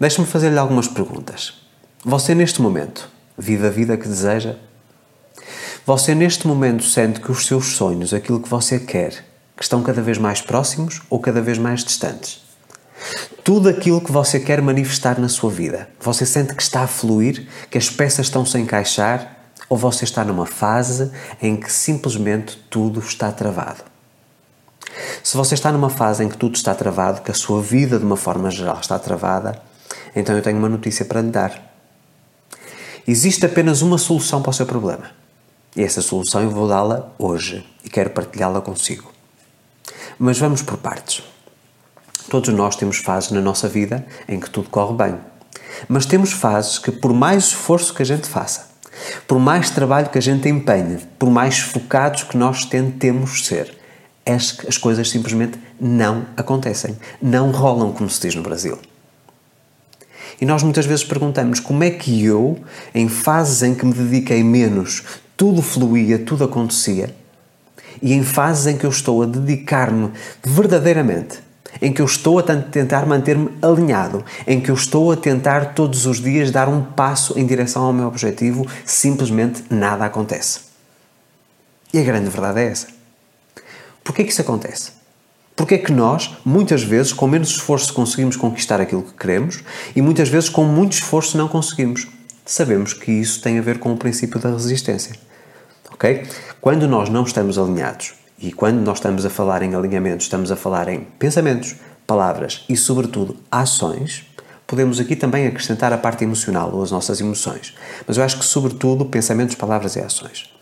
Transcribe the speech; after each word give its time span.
Deixe-me 0.00 0.26
fazer-lhe 0.28 0.58
algumas 0.58 0.86
perguntas. 0.86 1.54
Você, 2.04 2.32
neste 2.32 2.62
momento, 2.62 3.08
vive 3.36 3.66
a 3.66 3.70
vida 3.70 3.96
que 3.96 4.06
deseja? 4.06 4.54
Você, 5.84 6.14
neste 6.14 6.46
momento, 6.46 6.84
sente 6.84 7.20
que 7.20 7.32
os 7.32 7.46
seus 7.46 7.72
sonhos, 7.74 8.14
aquilo 8.14 8.40
que 8.40 8.48
você 8.48 8.78
quer, 8.78 9.24
que 9.56 9.62
estão 9.64 9.82
cada 9.82 10.00
vez 10.00 10.16
mais 10.16 10.40
próximos 10.40 11.02
ou 11.10 11.18
cada 11.18 11.42
vez 11.42 11.58
mais 11.58 11.82
distantes? 11.82 12.40
Tudo 13.42 13.68
aquilo 13.68 14.00
que 14.00 14.12
você 14.12 14.38
quer 14.38 14.62
manifestar 14.62 15.18
na 15.18 15.28
sua 15.28 15.50
vida, 15.50 15.88
você 16.00 16.24
sente 16.24 16.54
que 16.54 16.62
está 16.62 16.82
a 16.82 16.86
fluir, 16.86 17.48
que 17.68 17.78
as 17.78 17.90
peças 17.90 18.26
estão 18.26 18.46
-se 18.46 18.56
encaixar, 18.56 19.36
ou 19.68 19.76
você 19.76 20.04
está 20.04 20.24
numa 20.24 20.46
fase 20.46 21.10
em 21.42 21.56
que 21.56 21.72
simplesmente 21.72 22.56
tudo 22.70 23.00
está 23.00 23.32
travado? 23.32 23.82
Se 25.24 25.36
você 25.36 25.54
está 25.54 25.72
numa 25.72 25.90
fase 25.90 26.22
em 26.22 26.28
que 26.28 26.36
tudo 26.36 26.54
está 26.54 26.72
travado, 26.72 27.22
que 27.22 27.32
a 27.32 27.34
sua 27.34 27.60
vida 27.60 27.98
de 27.98 28.04
uma 28.04 28.16
forma 28.16 28.48
geral 28.48 28.78
está 28.80 28.96
travada, 28.96 29.60
então 30.18 30.36
eu 30.36 30.42
tenho 30.42 30.58
uma 30.58 30.68
notícia 30.68 31.04
para 31.04 31.20
lhe 31.20 31.30
dar. 31.30 31.74
Existe 33.06 33.46
apenas 33.46 33.82
uma 33.82 33.98
solução 33.98 34.42
para 34.42 34.50
o 34.50 34.52
seu 34.52 34.66
problema. 34.66 35.10
E 35.76 35.82
essa 35.82 36.02
solução 36.02 36.42
eu 36.42 36.50
vou 36.50 36.68
dá-la 36.68 37.10
hoje 37.18 37.66
e 37.84 37.88
quero 37.88 38.10
partilhá-la 38.10 38.60
consigo. 38.60 39.12
Mas 40.18 40.38
vamos 40.38 40.60
por 40.60 40.76
partes. 40.76 41.22
Todos 42.28 42.52
nós 42.52 42.76
temos 42.76 42.98
fases 42.98 43.30
na 43.30 43.40
nossa 43.40 43.68
vida 43.68 44.06
em 44.28 44.38
que 44.38 44.50
tudo 44.50 44.68
corre 44.68 44.94
bem. 44.94 45.18
Mas 45.88 46.04
temos 46.04 46.32
fases 46.32 46.78
que, 46.78 46.90
por 46.90 47.12
mais 47.12 47.44
esforço 47.44 47.94
que 47.94 48.02
a 48.02 48.06
gente 48.06 48.26
faça, 48.26 48.68
por 49.26 49.38
mais 49.38 49.70
trabalho 49.70 50.10
que 50.10 50.18
a 50.18 50.22
gente 50.22 50.48
empenhe, 50.48 50.98
por 51.18 51.30
mais 51.30 51.58
focados 51.58 52.24
que 52.24 52.36
nós 52.36 52.64
tentemos 52.64 53.46
ser, 53.46 53.78
as, 54.26 54.58
as 54.66 54.76
coisas 54.76 55.08
simplesmente 55.08 55.58
não 55.80 56.26
acontecem. 56.36 56.96
Não 57.22 57.50
rolam, 57.50 57.92
como 57.92 58.10
se 58.10 58.20
diz 58.20 58.34
no 58.34 58.42
Brasil. 58.42 58.78
E 60.40 60.46
nós 60.46 60.62
muitas 60.62 60.86
vezes 60.86 61.04
perguntamos 61.04 61.58
como 61.58 61.82
é 61.82 61.90
que 61.90 62.24
eu, 62.24 62.58
em 62.94 63.08
fases 63.08 63.62
em 63.62 63.74
que 63.74 63.84
me 63.84 63.92
dediquei 63.92 64.42
menos, 64.44 65.02
tudo 65.36 65.62
fluía, 65.62 66.18
tudo 66.18 66.44
acontecia, 66.44 67.14
e 68.00 68.12
em 68.12 68.22
fases 68.22 68.66
em 68.66 68.76
que 68.76 68.86
eu 68.86 68.90
estou 68.90 69.22
a 69.22 69.26
dedicar-me 69.26 70.12
verdadeiramente, 70.44 71.40
em 71.82 71.92
que 71.92 72.00
eu 72.00 72.06
estou 72.06 72.38
a 72.38 72.42
tentar 72.42 73.06
manter-me 73.06 73.50
alinhado, 73.60 74.24
em 74.46 74.60
que 74.60 74.70
eu 74.70 74.74
estou 74.74 75.10
a 75.10 75.16
tentar 75.16 75.74
todos 75.74 76.06
os 76.06 76.20
dias 76.20 76.50
dar 76.50 76.68
um 76.68 76.82
passo 76.82 77.38
em 77.38 77.44
direção 77.44 77.84
ao 77.84 77.92
meu 77.92 78.06
objetivo, 78.06 78.66
simplesmente 78.84 79.64
nada 79.70 80.04
acontece. 80.04 80.60
E 81.92 81.98
a 81.98 82.02
grande 82.02 82.28
verdade 82.28 82.60
é 82.60 82.66
essa. 82.66 82.86
Porquê 84.04 84.24
que 84.24 84.30
isso 84.30 84.40
acontece? 84.40 84.97
Porque 85.58 85.74
é 85.74 85.78
que 85.78 85.90
nós, 85.90 86.36
muitas 86.44 86.84
vezes, 86.84 87.12
com 87.12 87.26
menos 87.26 87.48
esforço 87.48 87.92
conseguimos 87.92 88.36
conquistar 88.36 88.80
aquilo 88.80 89.02
que 89.02 89.12
queremos 89.14 89.58
e 89.94 90.00
muitas 90.00 90.28
vezes 90.28 90.48
com 90.48 90.62
muito 90.62 90.92
esforço 90.92 91.36
não 91.36 91.48
conseguimos? 91.48 92.06
Sabemos 92.46 92.92
que 92.92 93.10
isso 93.10 93.42
tem 93.42 93.58
a 93.58 93.60
ver 93.60 93.80
com 93.80 93.92
o 93.92 93.96
princípio 93.96 94.38
da 94.38 94.50
resistência. 94.50 95.16
Ok? 95.92 96.22
Quando 96.60 96.86
nós 96.86 97.08
não 97.08 97.24
estamos 97.24 97.58
alinhados 97.58 98.14
e 98.38 98.52
quando 98.52 98.78
nós 98.78 98.98
estamos 98.98 99.26
a 99.26 99.30
falar 99.30 99.64
em 99.64 99.74
alinhamento, 99.74 100.22
estamos 100.22 100.52
a 100.52 100.56
falar 100.56 100.88
em 100.88 101.00
pensamentos, 101.18 101.74
palavras 102.06 102.64
e, 102.68 102.76
sobretudo, 102.76 103.36
ações, 103.50 104.24
podemos 104.64 105.00
aqui 105.00 105.16
também 105.16 105.48
acrescentar 105.48 105.92
a 105.92 105.98
parte 105.98 106.22
emocional 106.22 106.70
ou 106.72 106.84
as 106.84 106.92
nossas 106.92 107.20
emoções. 107.20 107.74
Mas 108.06 108.16
eu 108.16 108.22
acho 108.22 108.38
que, 108.38 108.44
sobretudo, 108.44 109.06
pensamentos, 109.06 109.56
palavras 109.56 109.96
e 109.96 110.00
ações. 110.00 110.54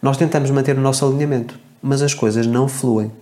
Nós 0.00 0.16
tentamos 0.16 0.50
manter 0.50 0.78
o 0.78 0.80
nosso 0.80 1.04
alinhamento, 1.04 1.60
mas 1.82 2.00
as 2.00 2.14
coisas 2.14 2.46
não 2.46 2.66
fluem. 2.66 3.12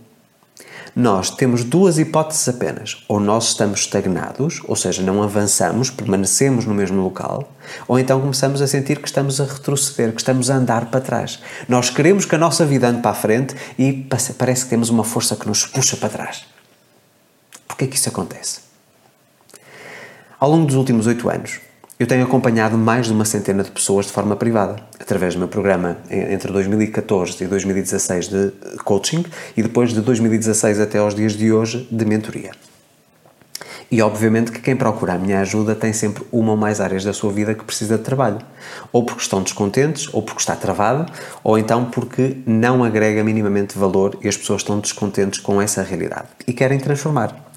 Nós 0.95 1.31
temos 1.31 1.63
duas 1.63 1.99
hipóteses 1.99 2.49
apenas. 2.49 3.05
Ou 3.09 3.21
nós 3.21 3.49
estamos 3.49 3.81
estagnados, 3.81 4.61
ou 4.67 4.75
seja, 4.75 5.03
não 5.03 5.23
avançamos, 5.23 5.91
permanecemos 5.91 6.65
no 6.65 6.75
mesmo 6.75 7.03
local, 7.03 7.53
ou 7.87 7.99
então 7.99 8.21
começamos 8.21 8.61
a 8.61 8.67
sentir 8.67 8.99
que 8.99 9.07
estamos 9.07 9.41
a 9.41 9.45
retroceder, 9.45 10.13
que 10.13 10.21
estamos 10.21 10.51
a 10.51 10.57
andar 10.57 10.87
para 10.87 11.01
trás. 11.01 11.41
Nós 11.69 11.91
queremos 11.91 12.25
que 12.25 12.34
a 12.34 12.39
nossa 12.39 12.67
vida 12.67 12.89
ande 12.89 13.03
para 13.03 13.12
a 13.12 13.15
frente 13.15 13.55
e 13.79 14.09
parece 14.39 14.65
que 14.65 14.71
temos 14.71 14.91
uma 14.91 15.05
força 15.05 15.37
que 15.37 15.47
nos 15.47 15.65
puxa 15.65 15.97
para 15.97 16.09
trás. 16.09 16.45
Porquê 17.69 17.87
que 17.87 17.97
isso 17.97 18.09
acontece? 18.09 18.61
Ao 20.39 20.50
longo 20.50 20.67
dos 20.67 20.77
últimos 20.77 21.06
oito 21.06 21.29
anos, 21.29 21.61
eu 22.00 22.06
tenho 22.06 22.25
acompanhado 22.25 22.78
mais 22.78 23.09
de 23.09 23.12
uma 23.12 23.27
centena 23.27 23.62
de 23.62 23.71
pessoas 23.71 24.06
de 24.06 24.12
forma 24.12 24.34
privada, 24.34 24.77
através 24.99 25.34
do 25.34 25.38
meu 25.38 25.49
programa 25.49 25.99
entre 26.11 26.50
2014 26.50 27.44
e 27.44 27.47
2016 27.47 28.28
de 28.28 28.53
coaching 28.87 29.22
e 29.55 29.62
depois 29.62 29.91
de 29.91 30.00
2016 30.00 30.81
até 30.81 30.97
aos 30.97 31.15
dias 31.15 31.34
de 31.34 31.53
hoje 31.53 31.87
de 31.91 32.06
mentoria. 32.06 32.53
E 33.91 34.00
obviamente 34.00 34.50
que 34.50 34.61
quem 34.61 34.75
procura 34.75 35.12
a 35.12 35.19
minha 35.19 35.41
ajuda 35.41 35.75
tem 35.75 35.93
sempre 35.93 36.25
uma 36.33 36.53
ou 36.53 36.56
mais 36.56 36.81
áreas 36.81 37.05
da 37.05 37.12
sua 37.12 37.31
vida 37.31 37.55
que 37.55 37.65
precisa 37.65 37.99
de 37.99 38.05
trabalho. 38.05 38.38
Ou 38.93 39.05
porque 39.05 39.21
estão 39.21 39.43
descontentes, 39.43 40.09
ou 40.15 40.22
porque 40.22 40.41
está 40.41 40.56
travado, 40.56 41.05
ou 41.44 41.59
então 41.59 41.84
porque 41.84 42.38
não 42.47 42.82
agrega 42.82 43.22
minimamente 43.22 43.77
valor 43.77 44.17
e 44.22 44.28
as 44.28 44.38
pessoas 44.38 44.62
estão 44.62 44.78
descontentes 44.78 45.38
com 45.38 45.61
essa 45.61 45.82
realidade 45.82 46.28
e 46.47 46.53
querem 46.55 46.78
transformar. 46.78 47.50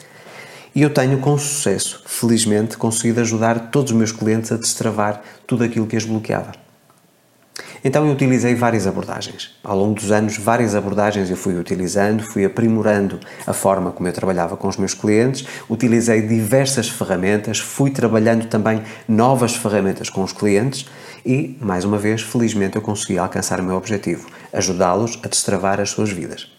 E 0.76 0.82
eu 0.82 0.90
tenho 0.90 1.20
com 1.20 1.38
sucesso, 1.38 2.02
felizmente, 2.06 2.78
conseguido 2.78 3.22
ajudar 3.22 3.70
todos 3.70 3.92
os 3.92 3.98
meus 3.98 4.12
clientes 4.12 4.52
a 4.52 4.58
destravar 4.58 5.22
tudo 5.46 5.64
aquilo 5.64 5.86
que 5.86 5.96
as 5.96 6.04
bloqueava. 6.04 6.52
Então 7.86 8.08
eu 8.08 8.14
utilizei 8.14 8.56
várias 8.56 8.88
abordagens. 8.88 9.52
Ao 9.62 9.78
longo 9.78 9.94
dos 9.94 10.10
anos, 10.10 10.38
várias 10.38 10.74
abordagens 10.74 11.30
eu 11.30 11.36
fui 11.36 11.60
utilizando, 11.60 12.24
fui 12.24 12.46
aprimorando 12.46 13.20
a 13.46 13.54
forma 13.54 13.92
como 13.92 14.08
eu 14.08 14.14
trabalhava 14.14 14.56
com 14.56 14.68
os 14.68 14.78
meus 14.78 14.94
clientes, 14.94 15.46
utilizei 15.70 16.22
diversas 16.22 16.90
ferramentas, 16.90 17.60
fui 17.60 17.92
trabalhando 17.92 18.48
também 18.48 18.82
novas 19.08 19.56
ferramentas 19.56 20.10
com 20.10 20.24
os 20.24 20.32
clientes 20.32 20.88
e, 21.26 21.58
mais 21.60 21.84
uma 21.84 21.98
vez, 21.98 22.22
felizmente 22.22 22.78
eu 22.78 22.82
consegui 22.82 23.18
alcançar 23.20 23.60
o 23.60 23.64
meu 23.64 23.76
objetivo, 23.76 24.28
ajudá-los 24.54 25.20
a 25.22 25.28
destravar 25.28 25.82
as 25.82 25.90
suas 25.90 26.10
vidas. 26.10 26.53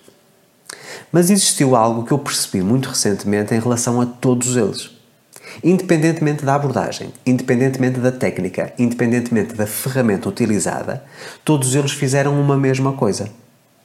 Mas 1.14 1.30
existiu 1.30 1.76
algo 1.76 2.02
que 2.02 2.10
eu 2.10 2.18
percebi 2.18 2.60
muito 2.60 2.88
recentemente 2.88 3.54
em 3.54 3.60
relação 3.60 4.00
a 4.00 4.04
todos 4.04 4.56
eles. 4.56 4.90
Independentemente 5.62 6.44
da 6.44 6.56
abordagem, 6.56 7.14
independentemente 7.24 8.00
da 8.00 8.10
técnica, 8.10 8.72
independentemente 8.76 9.54
da 9.54 9.64
ferramenta 9.64 10.28
utilizada, 10.28 11.04
todos 11.44 11.76
eles 11.76 11.92
fizeram 11.92 12.40
uma 12.40 12.56
mesma 12.56 12.94
coisa. 12.94 13.28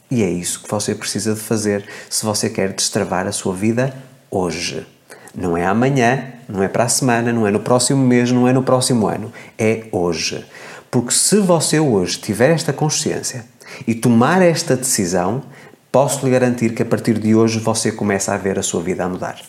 E 0.09 0.23
é 0.23 0.29
isso 0.31 0.63
que 0.63 0.71
você 0.71 0.95
precisa 0.95 1.35
de 1.35 1.39
fazer 1.39 1.85
se 2.09 2.25
você 2.25 2.49
quer 2.49 2.73
destravar 2.73 3.27
a 3.27 3.31
sua 3.31 3.53
vida 3.53 3.93
hoje. 4.31 4.87
Não 5.35 5.55
é 5.55 5.67
amanhã, 5.67 6.33
não 6.47 6.63
é 6.63 6.67
para 6.67 6.85
a 6.85 6.89
semana, 6.89 7.31
não 7.31 7.45
é 7.45 7.51
no 7.51 7.59
próximo 7.59 8.03
mês, 8.03 8.31
não 8.31 8.47
é 8.47 8.53
no 8.53 8.63
próximo 8.63 9.07
ano. 9.07 9.31
É 9.55 9.83
hoje. 9.91 10.43
Porque 10.89 11.11
se 11.11 11.37
você 11.37 11.79
hoje 11.79 12.17
tiver 12.17 12.49
esta 12.49 12.73
consciência 12.73 13.45
e 13.85 13.93
tomar 13.93 14.41
esta 14.41 14.75
decisão, 14.75 15.43
posso 15.91 16.25
lhe 16.25 16.31
garantir 16.31 16.73
que 16.73 16.81
a 16.81 16.85
partir 16.85 17.19
de 17.19 17.35
hoje 17.35 17.59
você 17.59 17.91
começa 17.91 18.33
a 18.33 18.37
ver 18.37 18.59
a 18.59 18.63
sua 18.63 18.81
vida 18.81 19.03
a 19.03 19.09
mudar. 19.09 19.39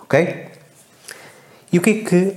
Ok? 0.00 0.48
E 1.72 1.78
o 1.78 1.80
que 1.80 1.90
é 1.90 1.94
que 1.94 2.36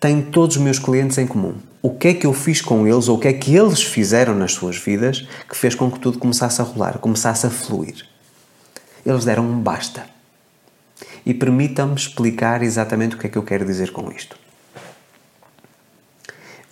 têm 0.00 0.22
todos 0.22 0.56
os 0.56 0.62
meus 0.62 0.78
clientes 0.78 1.18
em 1.18 1.26
comum? 1.26 1.56
O 1.82 1.90
que 1.90 2.08
é 2.08 2.14
que 2.14 2.26
eu 2.26 2.32
fiz 2.32 2.60
com 2.60 2.86
eles 2.86 3.08
ou 3.08 3.16
o 3.16 3.20
que 3.20 3.28
é 3.28 3.32
que 3.32 3.54
eles 3.54 3.82
fizeram 3.82 4.34
nas 4.34 4.52
suas 4.52 4.76
vidas 4.76 5.26
que 5.48 5.56
fez 5.56 5.74
com 5.74 5.90
que 5.90 5.98
tudo 5.98 6.18
começasse 6.18 6.60
a 6.60 6.64
rolar, 6.64 6.98
começasse 6.98 7.46
a 7.46 7.50
fluir? 7.50 8.06
Eles 9.04 9.24
deram 9.24 9.44
um 9.44 9.60
basta. 9.60 10.06
E 11.26 11.34
permitam-me 11.34 11.96
explicar 11.96 12.62
exatamente 12.62 13.16
o 13.16 13.18
que 13.18 13.26
é 13.26 13.30
que 13.30 13.36
eu 13.36 13.42
quero 13.42 13.64
dizer 13.64 13.90
com 13.90 14.10
isto. 14.10 14.38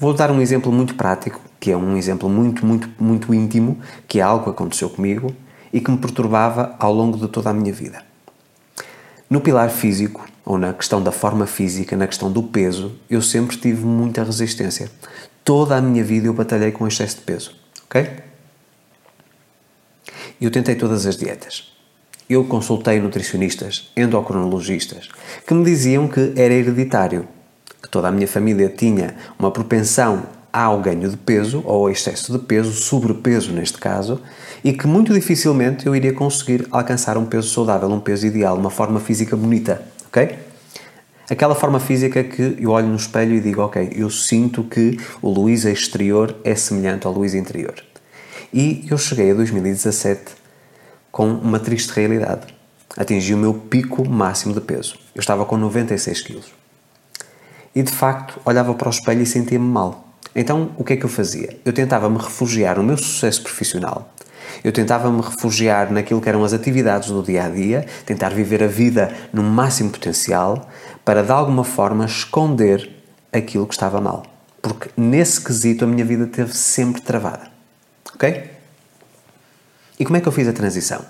Vou 0.00 0.15
dar 0.15 0.31
um 0.31 0.41
exemplo 0.41 0.72
muito 0.72 0.94
prático, 0.94 1.38
que 1.61 1.71
é 1.71 1.77
um 1.77 1.94
exemplo 1.94 2.27
muito, 2.27 2.65
muito, 2.65 2.88
muito 2.99 3.34
íntimo, 3.34 3.78
que 4.09 4.19
é 4.19 4.22
algo 4.22 4.44
que 4.44 4.50
aconteceu 4.50 4.88
comigo 4.88 5.37
e 5.71 5.78
que 5.78 5.91
me 5.91 5.99
perturbava 5.99 6.75
ao 6.78 6.91
longo 6.91 7.19
de 7.19 7.28
toda 7.28 7.50
a 7.50 7.53
minha 7.53 7.71
vida. 7.71 8.03
No 9.28 9.43
pilar 9.43 9.69
físico, 9.69 10.27
ou 10.43 10.56
na 10.56 10.72
questão 10.72 11.03
da 11.03 11.12
forma 11.12 11.47
física, 11.47 11.99
na 11.99 12.06
questão 12.06 12.32
do 12.32 12.43
peso, 12.43 12.99
eu 13.11 13.20
sempre 13.20 13.58
tive 13.58 13.85
muita 13.85 14.25
resistência. 14.25 14.91
Toda 15.44 15.76
a 15.76 15.82
minha 15.82 16.03
vida 16.03 16.29
eu 16.29 16.32
batalhei 16.32 16.73
com 16.73 16.88
excesso 16.88 17.17
de 17.17 17.23
peso, 17.23 17.55
ok? 17.85 18.11
Eu 20.41 20.50
tentei 20.50 20.76
todas 20.76 21.05
as 21.05 21.19
dietas. 21.19 21.76
Eu 22.26 22.44
consultei 22.44 22.99
nutricionistas, 23.00 23.91
endocrinologistas, 23.94 25.11
que 25.46 25.53
me 25.53 25.62
diziam 25.62 26.08
que 26.08 26.32
era 26.37 26.55
hereditário, 26.55 27.29
que 27.82 27.88
toda 27.88 28.09
a 28.09 28.11
minha 28.11 28.29
família 28.29 28.69
tinha 28.69 29.15
uma 29.38 29.50
propensão 29.50 30.23
ao 30.53 30.81
ganho 30.81 31.09
de 31.09 31.17
peso 31.17 31.62
ou 31.65 31.87
ao 31.87 31.91
excesso 31.91 32.32
de 32.32 32.38
peso, 32.38 32.73
sobrepeso 32.73 33.53
neste 33.53 33.79
caso, 33.79 34.21
e 34.65 34.73
que 34.73 34.87
muito 34.87 35.12
dificilmente 35.12 35.87
eu 35.87 35.94
iria 35.94 36.12
conseguir 36.12 36.67
alcançar 36.71 37.17
um 37.17 37.25
peso 37.25 37.49
saudável, 37.49 37.88
um 37.88 38.00
peso 38.00 38.27
ideal, 38.27 38.56
uma 38.56 38.71
forma 38.71 39.00
física 39.00 39.37
bonita, 39.37 39.82
ok? 40.09 40.38
Aquela 41.31 41.55
forma 41.55 41.79
física 41.79 42.25
que 42.25 42.56
eu 42.59 42.71
olho 42.71 42.88
no 42.88 42.97
espelho 42.97 43.37
e 43.37 43.41
digo, 43.41 43.62
ok, 43.62 43.93
eu 43.94 44.11
sinto 44.11 44.65
que 44.65 44.99
o 45.23 45.31
Luís 45.31 45.65
exterior 45.65 46.35
é 46.43 46.56
semelhante 46.56 47.06
ao 47.06 47.12
Luís 47.12 47.35
interior. 47.35 47.75
E 48.53 48.85
eu 48.91 48.99
cheguei 48.99 49.31
a 49.31 49.35
2017 49.35 50.32
com 51.12 51.29
uma 51.29 51.61
triste 51.61 51.91
realidade. 51.91 52.49
Atingi 52.97 53.32
o 53.32 53.38
meu 53.38 53.55
pico 53.55 54.09
máximo 54.09 54.53
de 54.53 54.61
peso. 54.61 54.97
Eu 55.15 55.21
estava 55.21 55.44
com 55.44 55.56
96 55.56 56.21
quilos. 56.21 56.59
E 57.75 57.82
de 57.82 57.93
facto, 57.93 58.40
olhava 58.44 58.75
para 58.75 58.88
o 58.88 58.90
espelho 58.90 59.22
e 59.22 59.26
sentia-me 59.26 59.64
mal. 59.64 60.05
Então, 60.34 60.70
o 60.76 60.84
que 60.84 60.93
é 60.93 60.96
que 60.96 61.05
eu 61.05 61.08
fazia? 61.08 61.58
Eu 61.64 61.72
tentava 61.72 62.08
me 62.08 62.19
refugiar 62.19 62.76
no 62.76 62.82
meu 62.82 62.96
sucesso 62.96 63.43
profissional. 63.43 64.12
Eu 64.62 64.72
tentava 64.72 65.11
me 65.11 65.22
refugiar 65.22 65.90
naquilo 65.90 66.20
que 66.20 66.28
eram 66.28 66.44
as 66.44 66.52
atividades 66.52 67.08
do 67.11 67.22
dia 67.22 67.44
a 67.44 67.49
dia, 67.49 67.87
tentar 68.05 68.31
viver 68.31 68.62
a 68.62 68.67
vida 68.67 69.14
no 69.32 69.43
máximo 69.43 69.90
potencial, 69.90 70.69
para 71.05 71.22
de 71.22 71.31
alguma 71.31 71.64
forma 71.64 72.05
esconder 72.05 72.90
aquilo 73.32 73.67
que 73.67 73.75
estava 73.75 74.00
mal. 74.00 74.25
Porque 74.61 74.90
nesse 74.96 75.40
quesito 75.40 75.84
a 75.84 75.88
minha 75.88 76.05
vida 76.05 76.26
teve 76.26 76.55
sempre 76.55 77.00
travada. 77.00 77.50
Ok? 78.14 78.50
E 79.99 80.05
como 80.05 80.17
é 80.17 80.20
que 80.20 80.28
eu 80.28 80.32
fiz 80.32 80.49
a 80.49 80.52
transição? 80.52 81.05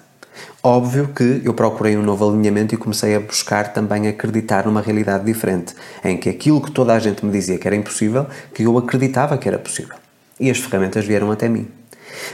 Óbvio 0.62 1.08
que 1.08 1.42
eu 1.44 1.54
procurei 1.54 1.96
um 1.96 2.02
novo 2.02 2.28
alinhamento 2.28 2.74
e 2.74 2.78
comecei 2.78 3.14
a 3.14 3.20
buscar 3.20 3.72
também 3.72 4.08
acreditar 4.08 4.66
numa 4.66 4.80
realidade 4.80 5.24
diferente, 5.24 5.74
em 6.04 6.16
que 6.16 6.28
aquilo 6.28 6.60
que 6.60 6.70
toda 6.70 6.94
a 6.94 6.98
gente 6.98 7.24
me 7.24 7.32
dizia 7.32 7.58
que 7.58 7.66
era 7.66 7.76
impossível, 7.76 8.26
que 8.54 8.62
eu 8.64 8.76
acreditava 8.76 9.38
que 9.38 9.48
era 9.48 9.58
possível. 9.58 9.96
E 10.38 10.50
as 10.50 10.58
ferramentas 10.58 11.04
vieram 11.04 11.30
até 11.30 11.48
mim. 11.48 11.68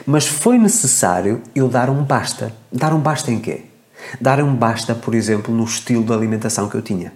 Mas 0.04 0.26
foi 0.26 0.58
necessário 0.58 1.42
eu 1.54 1.68
dar 1.68 1.90
um 1.90 2.02
basta. 2.02 2.52
Dar 2.72 2.92
um 2.92 3.00
basta 3.00 3.30
em 3.30 3.38
quê? 3.38 3.62
Dar 4.20 4.40
um 4.42 4.54
basta, 4.54 4.94
por 4.94 5.14
exemplo, 5.14 5.54
no 5.54 5.64
estilo 5.64 6.04
de 6.04 6.12
alimentação 6.12 6.68
que 6.68 6.76
eu 6.76 6.82
tinha. 6.82 7.12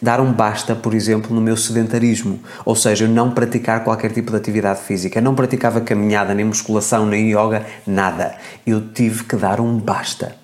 Dar 0.00 0.20
um 0.20 0.32
basta, 0.32 0.74
por 0.74 0.94
exemplo, 0.94 1.34
no 1.34 1.40
meu 1.40 1.56
sedentarismo, 1.56 2.40
ou 2.64 2.74
seja, 2.74 3.06
não 3.06 3.30
praticar 3.30 3.84
qualquer 3.84 4.12
tipo 4.12 4.30
de 4.30 4.36
atividade 4.36 4.80
física. 4.80 5.20
Não 5.20 5.34
praticava 5.34 5.80
caminhada, 5.80 6.34
nem 6.34 6.44
musculação, 6.44 7.06
nem 7.06 7.30
yoga, 7.30 7.66
nada. 7.86 8.34
Eu 8.66 8.92
tive 8.92 9.24
que 9.24 9.36
dar 9.36 9.60
um 9.60 9.78
basta. 9.78 10.34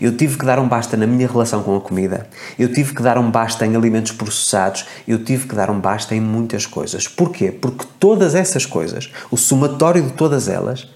Eu 0.00 0.16
tive 0.16 0.36
que 0.36 0.44
dar 0.44 0.58
um 0.58 0.68
basta 0.68 0.96
na 0.96 1.06
minha 1.06 1.26
relação 1.26 1.62
com 1.62 1.76
a 1.76 1.80
comida. 1.80 2.28
Eu 2.58 2.72
tive 2.72 2.94
que 2.94 3.02
dar 3.02 3.18
um 3.18 3.30
basta 3.30 3.66
em 3.66 3.76
alimentos 3.76 4.12
processados. 4.12 4.86
Eu 5.06 5.22
tive 5.24 5.46
que 5.46 5.54
dar 5.54 5.70
um 5.70 5.78
basta 5.78 6.14
em 6.14 6.20
muitas 6.20 6.66
coisas. 6.66 7.06
Porquê? 7.06 7.52
Porque 7.52 7.86
todas 7.98 8.34
essas 8.34 8.66
coisas, 8.66 9.10
o 9.30 9.36
somatório 9.36 10.02
de 10.02 10.12
todas 10.12 10.48
elas, 10.48 10.88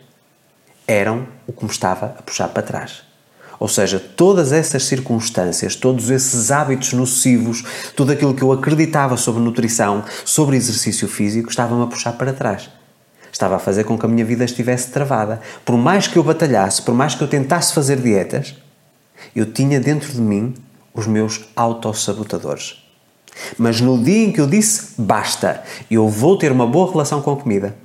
eram 0.87 1.27
o 1.47 1.53
que 1.53 1.65
me 1.65 1.71
estava 1.71 2.07
a 2.19 2.23
puxar 2.23 2.49
para 2.49 2.63
trás. 2.63 3.12
Ou 3.63 3.69
seja, 3.69 4.01
todas 4.01 4.51
essas 4.51 4.87
circunstâncias, 4.87 5.77
todos 5.77 6.11
esses 6.11 6.51
hábitos 6.51 6.95
nocivos, 6.95 7.63
tudo 7.95 8.11
aquilo 8.11 8.35
que 8.35 8.43
eu 8.43 8.51
acreditava 8.51 9.17
sobre 9.17 9.41
nutrição, 9.41 10.03
sobre 10.25 10.57
exercício 10.57 11.07
físico, 11.07 11.49
estava-me 11.49 11.85
a 11.85 11.87
puxar 11.87 12.15
para 12.15 12.33
trás. 12.33 12.69
Estava 13.31 13.55
a 13.55 13.61
fazer 13.61 13.85
com 13.85 13.97
que 13.97 14.05
a 14.05 14.09
minha 14.09 14.25
vida 14.25 14.45
estivesse 14.45 14.91
travada. 14.91 15.41
Por 15.65 15.77
mais 15.77 16.09
que 16.09 16.17
eu 16.17 16.25
batalhasse, 16.25 16.83
por 16.83 16.93
mais 16.93 17.15
que 17.15 17.23
eu 17.23 17.29
tentasse 17.29 17.73
fazer 17.73 18.01
dietas, 18.01 18.57
eu 19.33 19.47
tinha 19.47 19.79
dentro 19.79 20.13
de 20.13 20.21
mim 20.21 20.55
os 20.93 21.07
meus 21.07 21.43
autossabotadores. 21.55 22.83
Mas 23.57 23.81
no 23.81 23.97
dia 24.03 24.25
em 24.25 24.33
que 24.33 24.41
eu 24.41 24.49
disse 24.49 25.01
basta, 25.01 25.63
eu 25.89 26.09
vou 26.09 26.37
ter 26.37 26.51
uma 26.51 26.67
boa 26.67 26.91
relação 26.91 27.23
com 27.23 27.31
a 27.31 27.37
comida, 27.37 27.77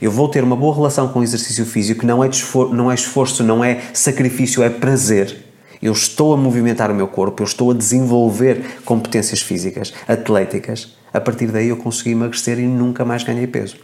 eu 0.00 0.10
vou 0.10 0.28
ter 0.28 0.42
uma 0.42 0.56
boa 0.56 0.74
relação 0.74 1.08
com 1.08 1.20
o 1.20 1.22
exercício 1.22 1.64
físico, 1.64 2.06
não 2.06 2.22
é, 2.22 2.30
não 2.72 2.90
é 2.90 2.94
esforço, 2.94 3.42
não 3.42 3.64
é 3.64 3.82
sacrifício, 3.92 4.62
é 4.62 4.70
prazer. 4.70 5.44
Eu 5.82 5.92
estou 5.92 6.34
a 6.34 6.36
movimentar 6.36 6.90
o 6.90 6.94
meu 6.94 7.08
corpo, 7.08 7.42
eu 7.42 7.46
estou 7.46 7.70
a 7.70 7.74
desenvolver 7.74 8.80
competências 8.84 9.40
físicas, 9.40 9.94
atléticas. 10.06 10.94
A 11.12 11.20
partir 11.20 11.46
daí 11.46 11.68
eu 11.68 11.76
consegui 11.76 12.10
emagrecer 12.10 12.58
e 12.58 12.66
nunca 12.66 13.04
mais 13.04 13.22
ganhei 13.22 13.46
peso. 13.46 13.76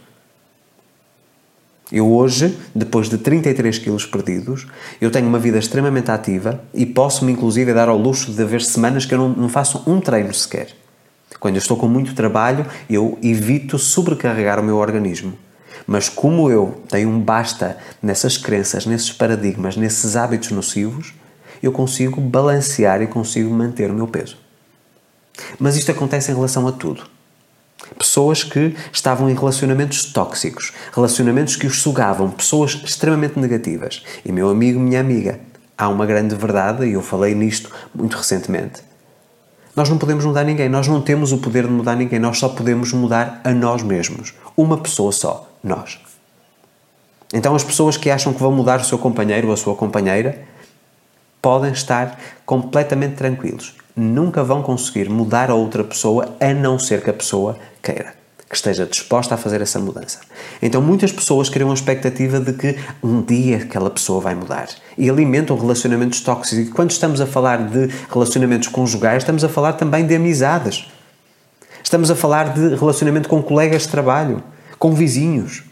Eu 1.91 2.11
hoje, 2.13 2.57
depois 2.75 3.09
de 3.09 3.17
33 3.17 3.79
quilos 3.79 4.05
perdidos, 4.05 4.67
eu 4.99 5.09
tenho 5.09 5.27
uma 5.27 5.39
vida 5.39 5.57
extremamente 5.57 6.11
ativa 6.11 6.61
e 6.73 6.85
posso-me 6.85 7.31
inclusive 7.31 7.73
dar 7.73 7.87
ao 7.87 7.97
luxo 7.97 8.31
de 8.31 8.41
haver 8.41 8.61
semanas 8.61 9.05
que 9.05 9.13
eu 9.13 9.17
não, 9.17 9.29
não 9.29 9.49
faço 9.49 9.83
um 9.87 10.01
treino 10.01 10.33
sequer. 10.33 10.67
Quando 11.39 11.55
eu 11.55 11.59
estou 11.59 11.77
com 11.77 11.87
muito 11.87 12.13
trabalho, 12.13 12.65
eu 12.89 13.17
evito 13.23 13.79
sobrecarregar 13.79 14.59
o 14.59 14.63
meu 14.63 14.77
organismo. 14.77 15.33
Mas 15.87 16.09
como 16.09 16.51
eu 16.51 16.81
tenho 16.89 17.09
um 17.09 17.19
basta 17.19 17.77
nessas 18.03 18.37
crenças, 18.37 18.85
nesses 18.85 19.13
paradigmas, 19.13 19.77
nesses 19.77 20.17
hábitos 20.17 20.51
nocivos, 20.51 21.13
eu 21.63 21.71
consigo 21.71 22.19
balancear 22.19 23.01
e 23.01 23.07
consigo 23.07 23.49
manter 23.49 23.89
o 23.89 23.93
meu 23.93 24.07
peso. 24.07 24.37
Mas 25.57 25.77
isto 25.77 25.89
acontece 25.89 26.29
em 26.29 26.35
relação 26.35 26.67
a 26.67 26.73
tudo. 26.73 27.03
Pessoas 27.97 28.43
que 28.43 28.75
estavam 28.91 29.29
em 29.29 29.33
relacionamentos 29.33 30.03
tóxicos, 30.03 30.73
relacionamentos 30.93 31.55
que 31.55 31.67
os 31.67 31.81
sugavam, 31.81 32.29
pessoas 32.29 32.71
extremamente 32.83 33.39
negativas. 33.39 34.03
E 34.25 34.31
meu 34.31 34.49
amigo, 34.49 34.79
minha 34.79 34.99
amiga, 34.99 35.39
há 35.77 35.87
uma 35.87 36.05
grande 36.05 36.35
verdade, 36.35 36.85
e 36.85 36.93
eu 36.93 37.01
falei 37.01 37.33
nisto 37.33 37.71
muito 37.95 38.17
recentemente. 38.17 38.86
Nós 39.77 39.89
não 39.89 39.99
podemos 39.99 40.25
mudar 40.25 40.43
ninguém, 40.43 40.67
nós 40.67 40.87
não 40.87 40.99
temos 40.99 41.31
o 41.31 41.37
poder 41.37 41.67
de 41.67 41.69
mudar 41.69 41.95
ninguém, 41.95 42.17
nós 42.17 42.39
só 42.39 42.49
podemos 42.49 42.91
mudar 42.93 43.39
a 43.43 43.51
nós 43.51 43.83
mesmos. 43.83 44.33
Uma 44.57 44.75
pessoa 44.75 45.11
só 45.11 45.47
nós. 45.63 45.99
Então, 47.31 47.53
as 47.53 47.63
pessoas 47.63 47.95
que 47.95 48.09
acham 48.09 48.33
que 48.33 48.39
vão 48.39 48.51
mudar 48.51 48.81
o 48.81 48.83
seu 48.83 48.97
companheiro 48.97 49.49
ou 49.49 49.53
a 49.53 49.57
sua 49.57 49.75
companheira 49.75 50.41
podem 51.39 51.71
estar 51.71 52.19
completamente 52.43 53.17
tranquilos. 53.17 53.75
Nunca 53.95 54.43
vão 54.43 54.63
conseguir 54.63 55.11
mudar 55.11 55.51
a 55.51 55.53
outra 55.53 55.83
pessoa 55.83 56.35
a 56.39 56.55
não 56.55 56.79
ser 56.79 57.03
que 57.03 57.11
a 57.11 57.13
pessoa 57.13 57.55
queira, 57.79 58.15
que 58.49 58.55
esteja 58.55 58.85
disposta 58.85 59.35
a 59.35 59.37
fazer 59.37 59.61
essa 59.61 59.77
mudança. 59.77 60.19
Então, 60.61 60.81
muitas 60.81 61.11
pessoas 61.11 61.49
criam 61.49 61.69
a 61.69 61.73
expectativa 61.73 62.39
de 62.39 62.53
que 62.53 62.77
um 63.03 63.21
dia 63.21 63.57
aquela 63.57 63.89
pessoa 63.89 64.21
vai 64.21 64.35
mudar 64.35 64.69
e 64.97 65.09
alimentam 65.09 65.57
relacionamentos 65.57 66.21
tóxicos. 66.21 66.67
E 66.67 66.71
quando 66.71 66.91
estamos 66.91 67.19
a 67.19 67.27
falar 67.27 67.67
de 67.69 67.89
relacionamentos 68.09 68.69
conjugais, 68.69 69.23
estamos 69.23 69.43
a 69.43 69.49
falar 69.49 69.73
também 69.73 70.05
de 70.05 70.15
amizades. 70.15 70.87
Estamos 71.83 72.09
a 72.09 72.15
falar 72.15 72.53
de 72.53 72.75
relacionamento 72.75 73.27
com 73.27 73.43
colegas 73.43 73.83
de 73.83 73.89
trabalho 73.89 74.41
com 74.79 74.93
vizinhos. 74.93 75.63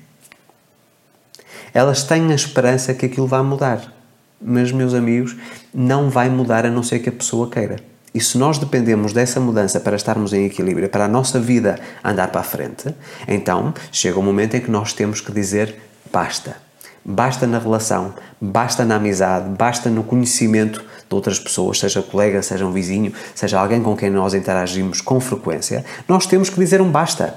Elas 1.73 2.03
têm 2.03 2.31
a 2.31 2.35
esperança 2.35 2.93
que 2.93 3.05
aquilo 3.05 3.27
vai 3.27 3.41
mudar. 3.41 3.93
Mas, 4.41 4.71
meus 4.71 4.93
amigos, 4.93 5.35
não 5.73 6.09
vai 6.09 6.29
mudar 6.29 6.65
a 6.65 6.69
não 6.69 6.83
ser 6.83 6.99
que 6.99 7.09
a 7.09 7.11
pessoa 7.11 7.49
queira. 7.49 7.77
E 8.15 8.21
se 8.21 8.37
nós 8.37 8.57
dependemos 8.57 9.11
dessa 9.11 9.41
mudança 9.41 9.77
para 9.77 9.97
estarmos 9.97 10.31
em 10.31 10.45
equilíbrio, 10.45 10.87
para 10.87 11.03
a 11.03 11.07
nossa 11.07 11.37
vida 11.37 11.77
andar 12.01 12.29
para 12.29 12.39
a 12.39 12.45
frente, 12.45 12.95
então 13.27 13.73
chega 13.91 14.17
um 14.17 14.23
momento 14.23 14.55
em 14.55 14.61
que 14.61 14.71
nós 14.71 14.93
temos 14.93 15.19
que 15.19 15.33
dizer 15.33 15.75
basta. 16.13 16.55
Basta 17.03 17.45
na 17.45 17.59
relação, 17.59 18.13
basta 18.39 18.85
na 18.85 18.95
amizade, 18.95 19.49
basta 19.49 19.89
no 19.89 20.01
conhecimento 20.01 20.79
de 20.79 21.13
outras 21.13 21.37
pessoas, 21.37 21.77
seja 21.77 22.01
colega, 22.01 22.41
seja 22.41 22.65
um 22.65 22.71
vizinho, 22.71 23.11
seja 23.35 23.59
alguém 23.59 23.83
com 23.83 23.97
quem 23.97 24.09
nós 24.09 24.33
interagimos 24.33 25.01
com 25.01 25.19
frequência. 25.19 25.83
Nós 26.07 26.25
temos 26.25 26.49
que 26.49 26.57
dizer 26.57 26.81
um 26.81 26.89
basta. 26.89 27.35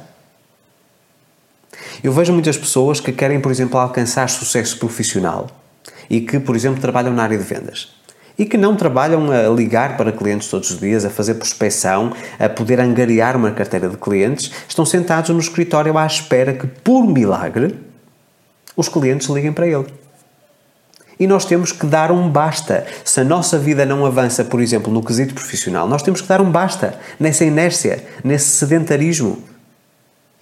Eu 2.04 2.12
vejo 2.12 2.32
muitas 2.32 2.56
pessoas 2.56 3.00
que 3.00 3.10
querem, 3.10 3.40
por 3.40 3.50
exemplo, 3.50 3.80
alcançar 3.80 4.30
sucesso 4.30 4.78
profissional 4.78 5.48
e 6.08 6.20
que, 6.20 6.38
por 6.38 6.54
exemplo, 6.54 6.80
trabalham 6.80 7.12
na 7.12 7.24
área 7.24 7.36
de 7.36 7.42
vendas 7.42 7.97
e 8.38 8.46
que 8.46 8.56
não 8.56 8.76
trabalham 8.76 9.30
a 9.32 9.48
ligar 9.48 9.96
para 9.96 10.12
clientes 10.12 10.48
todos 10.48 10.70
os 10.70 10.78
dias, 10.78 11.04
a 11.04 11.10
fazer 11.10 11.34
prospecção, 11.34 12.12
a 12.38 12.48
poder 12.48 12.78
angariar 12.78 13.36
uma 13.36 13.50
carteira 13.50 13.88
de 13.88 13.96
clientes, 13.96 14.52
estão 14.68 14.86
sentados 14.86 15.30
no 15.30 15.40
escritório 15.40 15.98
à 15.98 16.06
espera 16.06 16.52
que, 16.52 16.66
por 16.66 17.04
milagre, 17.06 17.76
os 18.76 18.88
clientes 18.88 19.28
liguem 19.28 19.52
para 19.52 19.66
ele. 19.66 19.86
E 21.18 21.26
nós 21.26 21.44
temos 21.44 21.72
que 21.72 21.84
dar 21.84 22.12
um 22.12 22.30
basta. 22.30 22.86
Se 23.04 23.20
a 23.20 23.24
nossa 23.24 23.58
vida 23.58 23.84
não 23.84 24.06
avança, 24.06 24.44
por 24.44 24.60
exemplo, 24.60 24.92
no 24.92 25.02
quesito 25.02 25.34
profissional, 25.34 25.88
nós 25.88 26.00
temos 26.00 26.20
que 26.20 26.28
dar 26.28 26.40
um 26.40 26.48
basta 26.48 26.94
nessa 27.18 27.44
inércia, 27.44 28.04
nesse 28.22 28.50
sedentarismo 28.50 29.42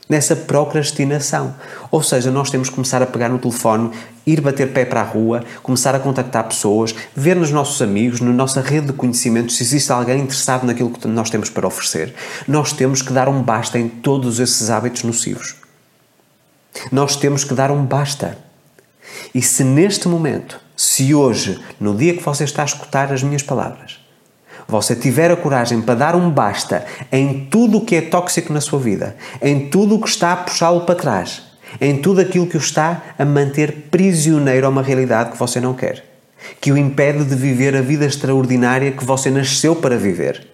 nessa 0.08 0.36
procrastinação. 0.36 1.54
Ou 1.90 2.02
seja, 2.02 2.30
nós 2.30 2.50
temos 2.50 2.68
que 2.68 2.74
começar 2.74 3.02
a 3.02 3.06
pegar 3.06 3.28
no 3.28 3.38
telefone, 3.38 3.90
ir 4.26 4.40
bater 4.40 4.72
pé 4.72 4.84
para 4.84 5.00
a 5.00 5.04
rua, 5.04 5.44
começar 5.62 5.94
a 5.94 6.00
contactar 6.00 6.44
pessoas, 6.44 6.94
ver 7.14 7.36
nos 7.36 7.50
nossos 7.50 7.80
amigos, 7.82 8.20
na 8.20 8.32
nossa 8.32 8.60
rede 8.60 8.88
de 8.88 8.92
conhecimentos, 8.92 9.56
se 9.56 9.62
existe 9.62 9.92
alguém 9.92 10.20
interessado 10.20 10.64
naquilo 10.64 10.90
que 10.90 11.06
nós 11.08 11.30
temos 11.30 11.50
para 11.50 11.66
oferecer. 11.66 12.14
Nós 12.46 12.72
temos 12.72 13.02
que 13.02 13.12
dar 13.12 13.28
um 13.28 13.42
basta 13.42 13.78
em 13.78 13.88
todos 13.88 14.38
esses 14.38 14.70
hábitos 14.70 15.02
nocivos. 15.02 15.56
Nós 16.92 17.16
temos 17.16 17.44
que 17.44 17.54
dar 17.54 17.70
um 17.70 17.84
basta. 17.84 18.38
E 19.34 19.40
se 19.40 19.64
neste 19.64 20.08
momento, 20.08 20.60
se 20.76 21.14
hoje, 21.14 21.58
no 21.80 21.94
dia 21.94 22.14
que 22.14 22.22
você 22.22 22.44
está 22.44 22.62
a 22.62 22.66
escutar 22.66 23.12
as 23.12 23.22
minhas 23.22 23.42
palavras, 23.42 23.95
você 24.68 24.96
tiver 24.96 25.30
a 25.30 25.36
coragem 25.36 25.80
para 25.80 25.94
dar 25.94 26.16
um 26.16 26.30
basta 26.30 26.84
em 27.12 27.46
tudo 27.50 27.78
o 27.78 27.84
que 27.84 27.96
é 27.96 28.00
tóxico 28.00 28.52
na 28.52 28.60
sua 28.60 28.78
vida, 28.78 29.16
em 29.40 29.68
tudo 29.68 29.94
o 29.94 30.00
que 30.00 30.08
está 30.08 30.32
a 30.32 30.36
puxá-lo 30.36 30.80
para 30.80 30.94
trás, 30.94 31.42
em 31.80 31.96
tudo 31.96 32.20
aquilo 32.20 32.46
que 32.46 32.56
o 32.56 32.60
está 32.60 33.02
a 33.18 33.24
manter 33.24 33.88
prisioneiro 33.90 34.66
a 34.66 34.70
uma 34.70 34.82
realidade 34.82 35.30
que 35.30 35.38
você 35.38 35.60
não 35.60 35.74
quer, 35.74 36.04
que 36.60 36.72
o 36.72 36.76
impede 36.76 37.24
de 37.24 37.34
viver 37.34 37.76
a 37.76 37.80
vida 37.80 38.04
extraordinária 38.04 38.92
que 38.92 39.04
você 39.04 39.30
nasceu 39.30 39.76
para 39.76 39.96
viver, 39.96 40.46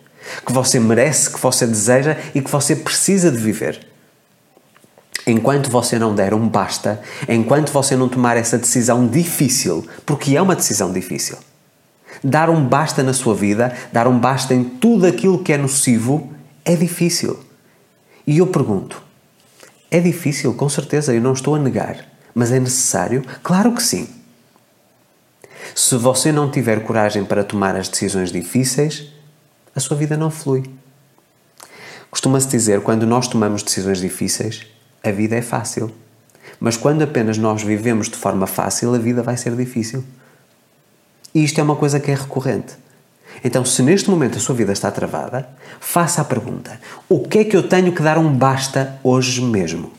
que 0.45 0.53
você 0.53 0.79
merece, 0.79 1.31
que 1.31 1.41
você 1.41 1.67
deseja 1.67 2.17
e 2.35 2.41
que 2.41 2.51
você 2.51 2.77
precisa 2.77 3.31
de 3.31 3.39
viver. 3.39 3.81
Enquanto 5.27 5.71
você 5.71 5.99
não 5.99 6.15
der 6.15 6.35
um 6.35 6.49
basta, 6.49 7.01
enquanto 7.29 7.71
você 7.71 7.97
não 7.97 8.09
tomar 8.09 8.37
essa 8.37 8.59
decisão 8.59 9.07
difícil, 9.07 9.87
porque 10.05 10.37
é 10.37 10.43
uma 10.43 10.57
decisão 10.57 10.93
difícil, 10.93 11.37
Dar 12.23 12.49
um 12.49 12.65
basta 12.65 13.03
na 13.03 13.13
sua 13.13 13.35
vida, 13.35 13.77
dar 13.93 14.07
um 14.07 14.19
basta 14.19 14.55
em 14.55 14.63
tudo 14.63 15.07
aquilo 15.07 15.43
que 15.43 15.53
é 15.53 15.59
nocivo, 15.59 16.33
é 16.65 16.77
difícil. 16.77 17.39
E 18.27 18.39
eu 18.39 18.47
pergunto: 18.47 19.03
é 19.91 20.01
difícil, 20.01 20.55
com 20.55 20.69
certeza, 20.69 21.13
eu 21.13 21.21
não 21.21 21.33
estou 21.33 21.55
a 21.55 21.59
negar, 21.59 22.07
mas 22.35 22.53
é 22.53 22.61
necessário? 22.61 23.25
Claro 23.43 23.73
que 23.73 23.83
sim. 23.83 24.09
Se 25.75 25.97
você 25.97 26.31
não 26.31 26.51
tiver 26.51 26.85
coragem 26.85 27.25
para 27.25 27.45
tomar 27.45 27.77
as 27.77 27.89
decisões 27.89 28.31
difíceis, 28.31 29.09
a 29.75 29.81
sua 29.81 29.97
vida 29.97 30.17
não 30.17 30.31
flui. 30.31 30.63
Costuma-se 32.11 32.49
dizer 32.49 32.83
quando 32.83 33.07
nós 33.07 33.27
tomamos 33.27 33.63
decisões 33.63 34.01
difíceis, 34.01 34.67
a 35.03 35.11
vida 35.11 35.35
é 35.35 35.43
fácil. 35.43 35.91
Mas 36.61 36.77
quando 36.77 37.03
apenas 37.03 37.39
nós 37.39 37.63
vivemos 37.63 38.09
de 38.09 38.17
forma 38.17 38.47
fácil, 38.47 38.95
a 38.95 38.99
vida 38.99 39.23
vai 39.23 39.37
ser 39.37 39.57
difícil. 39.57 40.05
E 41.35 41.45
isto 41.45 41.59
é 41.61 41.63
uma 41.63 41.77
coisa 41.77 41.99
que 41.99 42.11
é 42.11 42.15
recorrente. 42.15 42.75
Então, 43.45 43.65
se 43.65 43.83
neste 43.83 44.11
momento 44.11 44.37
a 44.37 44.41
sua 44.41 44.55
vida 44.55 44.73
está 44.73 44.91
travada, 44.91 45.49
faça 45.81 46.21
a 46.21 46.25
pergunta: 46.25 46.79
o 47.09 47.21
que 47.21 47.39
é 47.39 47.45
que 47.45 47.57
eu 47.57 47.63
tenho 47.63 47.93
que 47.93 48.03
dar 48.03 48.19
um 48.19 48.33
basta 48.33 48.99
hoje 49.03 49.43
mesmo? 49.43 49.93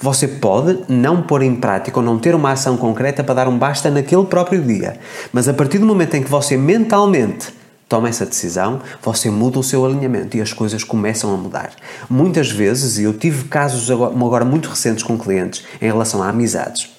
Você 0.00 0.26
pode 0.26 0.84
não 0.88 1.22
pôr 1.22 1.42
em 1.42 1.54
prática 1.54 1.98
ou 1.98 2.04
não 2.04 2.18
ter 2.18 2.34
uma 2.34 2.52
ação 2.52 2.76
concreta 2.76 3.22
para 3.22 3.34
dar 3.34 3.48
um 3.48 3.58
basta 3.58 3.90
naquele 3.90 4.24
próprio 4.24 4.62
dia, 4.62 4.98
mas 5.32 5.46
a 5.46 5.52
partir 5.52 5.78
do 5.78 5.86
momento 5.86 6.14
em 6.14 6.22
que 6.22 6.30
você 6.30 6.56
mentalmente 6.56 7.52
toma 7.86 8.08
essa 8.08 8.24
decisão, 8.24 8.80
você 9.02 9.30
muda 9.30 9.58
o 9.58 9.62
seu 9.62 9.84
alinhamento 9.84 10.36
e 10.36 10.40
as 10.40 10.52
coisas 10.52 10.82
começam 10.82 11.32
a 11.32 11.36
mudar. 11.36 11.70
Muitas 12.08 12.50
vezes, 12.50 12.98
e 12.98 13.04
eu 13.04 13.12
tive 13.12 13.44
casos 13.44 13.90
agora 13.90 14.44
muito 14.44 14.70
recentes 14.70 15.02
com 15.02 15.18
clientes 15.18 15.64
em 15.80 15.86
relação 15.86 16.22
a 16.22 16.28
amizades, 16.28 16.90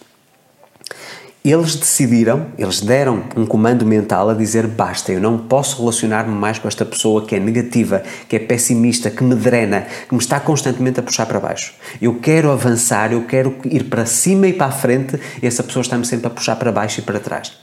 eles 1.51 1.75
decidiram, 1.75 2.47
eles 2.57 2.81
deram 2.81 3.23
um 3.35 3.45
comando 3.45 3.85
mental 3.85 4.29
a 4.29 4.33
dizer 4.33 4.67
basta, 4.67 5.11
eu 5.11 5.21
não 5.21 5.37
posso 5.37 5.79
relacionar-me 5.79 6.33
mais 6.33 6.57
com 6.57 6.67
esta 6.67 6.83
pessoa 6.83 7.25
que 7.25 7.35
é 7.35 7.39
negativa, 7.39 8.01
que 8.27 8.35
é 8.35 8.39
pessimista, 8.39 9.09
que 9.09 9.23
me 9.23 9.35
drena, 9.35 9.85
que 10.07 10.13
me 10.13 10.21
está 10.21 10.39
constantemente 10.39 10.99
a 10.99 11.03
puxar 11.03 11.25
para 11.25 11.39
baixo. 11.39 11.73
Eu 12.01 12.15
quero 12.15 12.51
avançar, 12.51 13.13
eu 13.13 13.23
quero 13.25 13.55
ir 13.65 13.85
para 13.85 14.05
cima 14.05 14.47
e 14.47 14.53
para 14.53 14.67
a 14.67 14.71
frente 14.71 15.19
e 15.41 15.45
essa 15.45 15.63
pessoa 15.63 15.81
está-me 15.81 16.05
sempre 16.05 16.27
a 16.27 16.29
puxar 16.29 16.55
para 16.55 16.71
baixo 16.71 16.99
e 16.99 17.03
para 17.03 17.19
trás. 17.19 17.53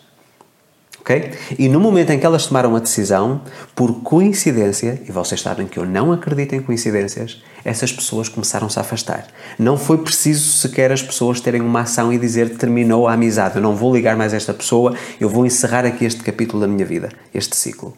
E 1.58 1.68
no 1.68 1.80
momento 1.80 2.10
em 2.10 2.18
que 2.18 2.24
elas 2.24 2.46
tomaram 2.46 2.76
a 2.76 2.78
decisão, 2.78 3.42
por 3.74 4.02
coincidência, 4.02 5.02
e 5.06 5.10
vocês 5.10 5.40
sabem 5.40 5.66
que 5.66 5.78
eu 5.78 5.84
não 5.84 6.12
acredito 6.12 6.54
em 6.54 6.62
coincidências, 6.62 7.42
essas 7.64 7.92
pessoas 7.92 8.28
começaram-se 8.28 8.78
a 8.78 8.82
afastar. 8.82 9.26
Não 9.58 9.76
foi 9.76 9.98
preciso 9.98 10.58
sequer 10.58 10.92
as 10.92 11.02
pessoas 11.02 11.40
terem 11.40 11.60
uma 11.60 11.80
ação 11.80 12.12
e 12.12 12.18
dizer 12.18 12.56
terminou 12.56 13.08
a 13.08 13.14
amizade, 13.14 13.56
eu 13.56 13.62
não 13.62 13.74
vou 13.74 13.94
ligar 13.94 14.16
mais 14.16 14.32
a 14.32 14.36
esta 14.36 14.54
pessoa, 14.54 14.94
eu 15.20 15.28
vou 15.28 15.44
encerrar 15.44 15.84
aqui 15.84 16.04
este 16.04 16.22
capítulo 16.22 16.60
da 16.60 16.68
minha 16.68 16.84
vida, 16.84 17.08
este 17.34 17.56
ciclo. 17.56 17.96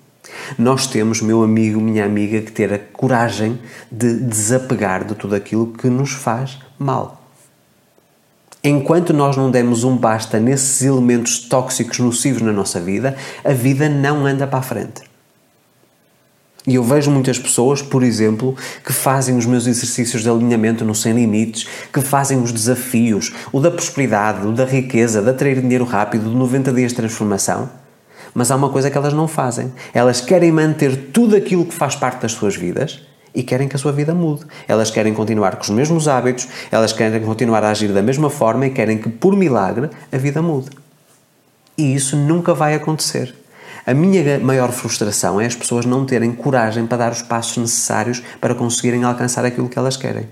Nós 0.58 0.86
temos, 0.86 1.20
meu 1.20 1.42
amigo, 1.42 1.80
minha 1.80 2.04
amiga, 2.04 2.40
que 2.40 2.52
ter 2.52 2.72
a 2.72 2.78
coragem 2.78 3.58
de 3.90 4.20
desapegar 4.20 5.04
de 5.04 5.14
tudo 5.14 5.34
aquilo 5.34 5.72
que 5.72 5.88
nos 5.88 6.12
faz 6.12 6.58
mal. 6.78 7.23
Enquanto 8.66 9.12
nós 9.12 9.36
não 9.36 9.50
demos 9.50 9.84
um 9.84 9.94
basta 9.94 10.40
nesses 10.40 10.80
elementos 10.80 11.38
tóxicos 11.38 11.98
nocivos 11.98 12.40
na 12.40 12.50
nossa 12.50 12.80
vida, 12.80 13.14
a 13.44 13.52
vida 13.52 13.90
não 13.90 14.24
anda 14.24 14.46
para 14.46 14.60
a 14.60 14.62
frente. 14.62 15.02
E 16.66 16.76
eu 16.76 16.82
vejo 16.82 17.10
muitas 17.10 17.38
pessoas, 17.38 17.82
por 17.82 18.02
exemplo, 18.02 18.56
que 18.82 18.90
fazem 18.90 19.36
os 19.36 19.44
meus 19.44 19.66
exercícios 19.66 20.22
de 20.22 20.30
alinhamento 20.30 20.82
no 20.82 20.94
Sem 20.94 21.12
Limites, 21.12 21.68
que 21.92 22.00
fazem 22.00 22.42
os 22.42 22.50
desafios, 22.50 23.34
o 23.52 23.60
da 23.60 23.70
prosperidade, 23.70 24.46
o 24.46 24.52
da 24.52 24.64
riqueza, 24.64 25.20
de 25.20 25.28
atrair 25.28 25.60
dinheiro 25.60 25.84
rápido, 25.84 26.30
do 26.30 26.34
90 26.34 26.72
dias 26.72 26.92
de 26.92 26.96
transformação. 26.96 27.68
Mas 28.32 28.50
há 28.50 28.56
uma 28.56 28.70
coisa 28.70 28.90
que 28.90 28.96
elas 28.96 29.12
não 29.12 29.28
fazem. 29.28 29.74
Elas 29.92 30.22
querem 30.22 30.50
manter 30.50 31.10
tudo 31.12 31.36
aquilo 31.36 31.66
que 31.66 31.74
faz 31.74 31.96
parte 31.96 32.22
das 32.22 32.32
suas 32.32 32.56
vidas 32.56 33.02
e 33.34 33.42
querem 33.42 33.68
que 33.68 33.76
a 33.76 33.78
sua 33.78 33.92
vida 33.92 34.14
mude. 34.14 34.44
Elas 34.68 34.90
querem 34.90 35.12
continuar 35.12 35.56
com 35.56 35.62
os 35.62 35.70
mesmos 35.70 36.06
hábitos, 36.06 36.46
elas 36.70 36.92
querem 36.92 37.20
continuar 37.20 37.64
a 37.64 37.70
agir 37.70 37.92
da 37.92 38.02
mesma 38.02 38.30
forma 38.30 38.66
e 38.66 38.70
querem 38.70 38.98
que, 38.98 39.08
por 39.08 39.36
milagre, 39.36 39.90
a 40.12 40.16
vida 40.16 40.40
mude. 40.40 40.70
E 41.76 41.94
isso 41.94 42.16
nunca 42.16 42.54
vai 42.54 42.74
acontecer. 42.74 43.34
A 43.86 43.92
minha 43.92 44.38
maior 44.38 44.72
frustração 44.72 45.40
é 45.40 45.46
as 45.46 45.54
pessoas 45.54 45.84
não 45.84 46.06
terem 46.06 46.32
coragem 46.32 46.86
para 46.86 46.98
dar 46.98 47.12
os 47.12 47.20
passos 47.20 47.56
necessários 47.58 48.22
para 48.40 48.54
conseguirem 48.54 49.04
alcançar 49.04 49.44
aquilo 49.44 49.68
que 49.68 49.78
elas 49.78 49.96
querem. 49.96 50.26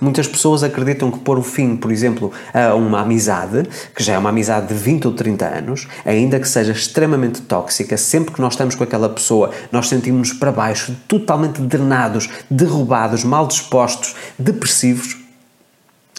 Muitas 0.00 0.26
pessoas 0.26 0.62
acreditam 0.62 1.10
que 1.10 1.18
pôr 1.18 1.38
o 1.38 1.42
fim, 1.42 1.76
por 1.76 1.92
exemplo, 1.92 2.32
a 2.52 2.74
uma 2.74 3.00
amizade, 3.00 3.64
que 3.94 4.02
já 4.02 4.14
é 4.14 4.18
uma 4.18 4.30
amizade 4.30 4.68
de 4.68 4.74
20 4.74 5.06
ou 5.06 5.14
30 5.14 5.46
anos, 5.46 5.88
ainda 6.04 6.40
que 6.40 6.48
seja 6.48 6.72
extremamente 6.72 7.42
tóxica, 7.42 7.96
sempre 7.96 8.34
que 8.34 8.40
nós 8.40 8.54
estamos 8.54 8.74
com 8.74 8.82
aquela 8.82 9.08
pessoa, 9.08 9.50
nós 9.70 9.88
sentimos-nos 9.88 10.32
para 10.32 10.50
baixo, 10.50 10.96
totalmente 11.06 11.60
drenados, 11.60 12.28
derrubados, 12.50 13.22
mal 13.22 13.46
dispostos, 13.46 14.14
depressivos, 14.38 15.18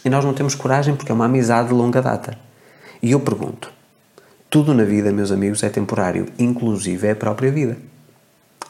e 0.06 0.10
nós 0.10 0.24
não 0.24 0.34
temos 0.34 0.54
coragem 0.54 0.96
porque 0.96 1.12
é 1.12 1.16
uma 1.16 1.26
amizade 1.26 1.70
de 1.70 1.74
longa 1.74 2.02
data. 2.02 2.38
E 3.02 3.12
eu 3.12 3.20
pergunto: 3.22 3.72
tudo 4.50 4.74
na 4.74 4.84
vida, 4.84 5.12
meus 5.12 5.32
amigos, 5.32 5.64
é 5.64 5.70
temporário, 5.70 6.28
inclusive 6.38 7.08
é 7.08 7.12
a 7.12 7.16
própria 7.16 7.52
vida 7.52 7.78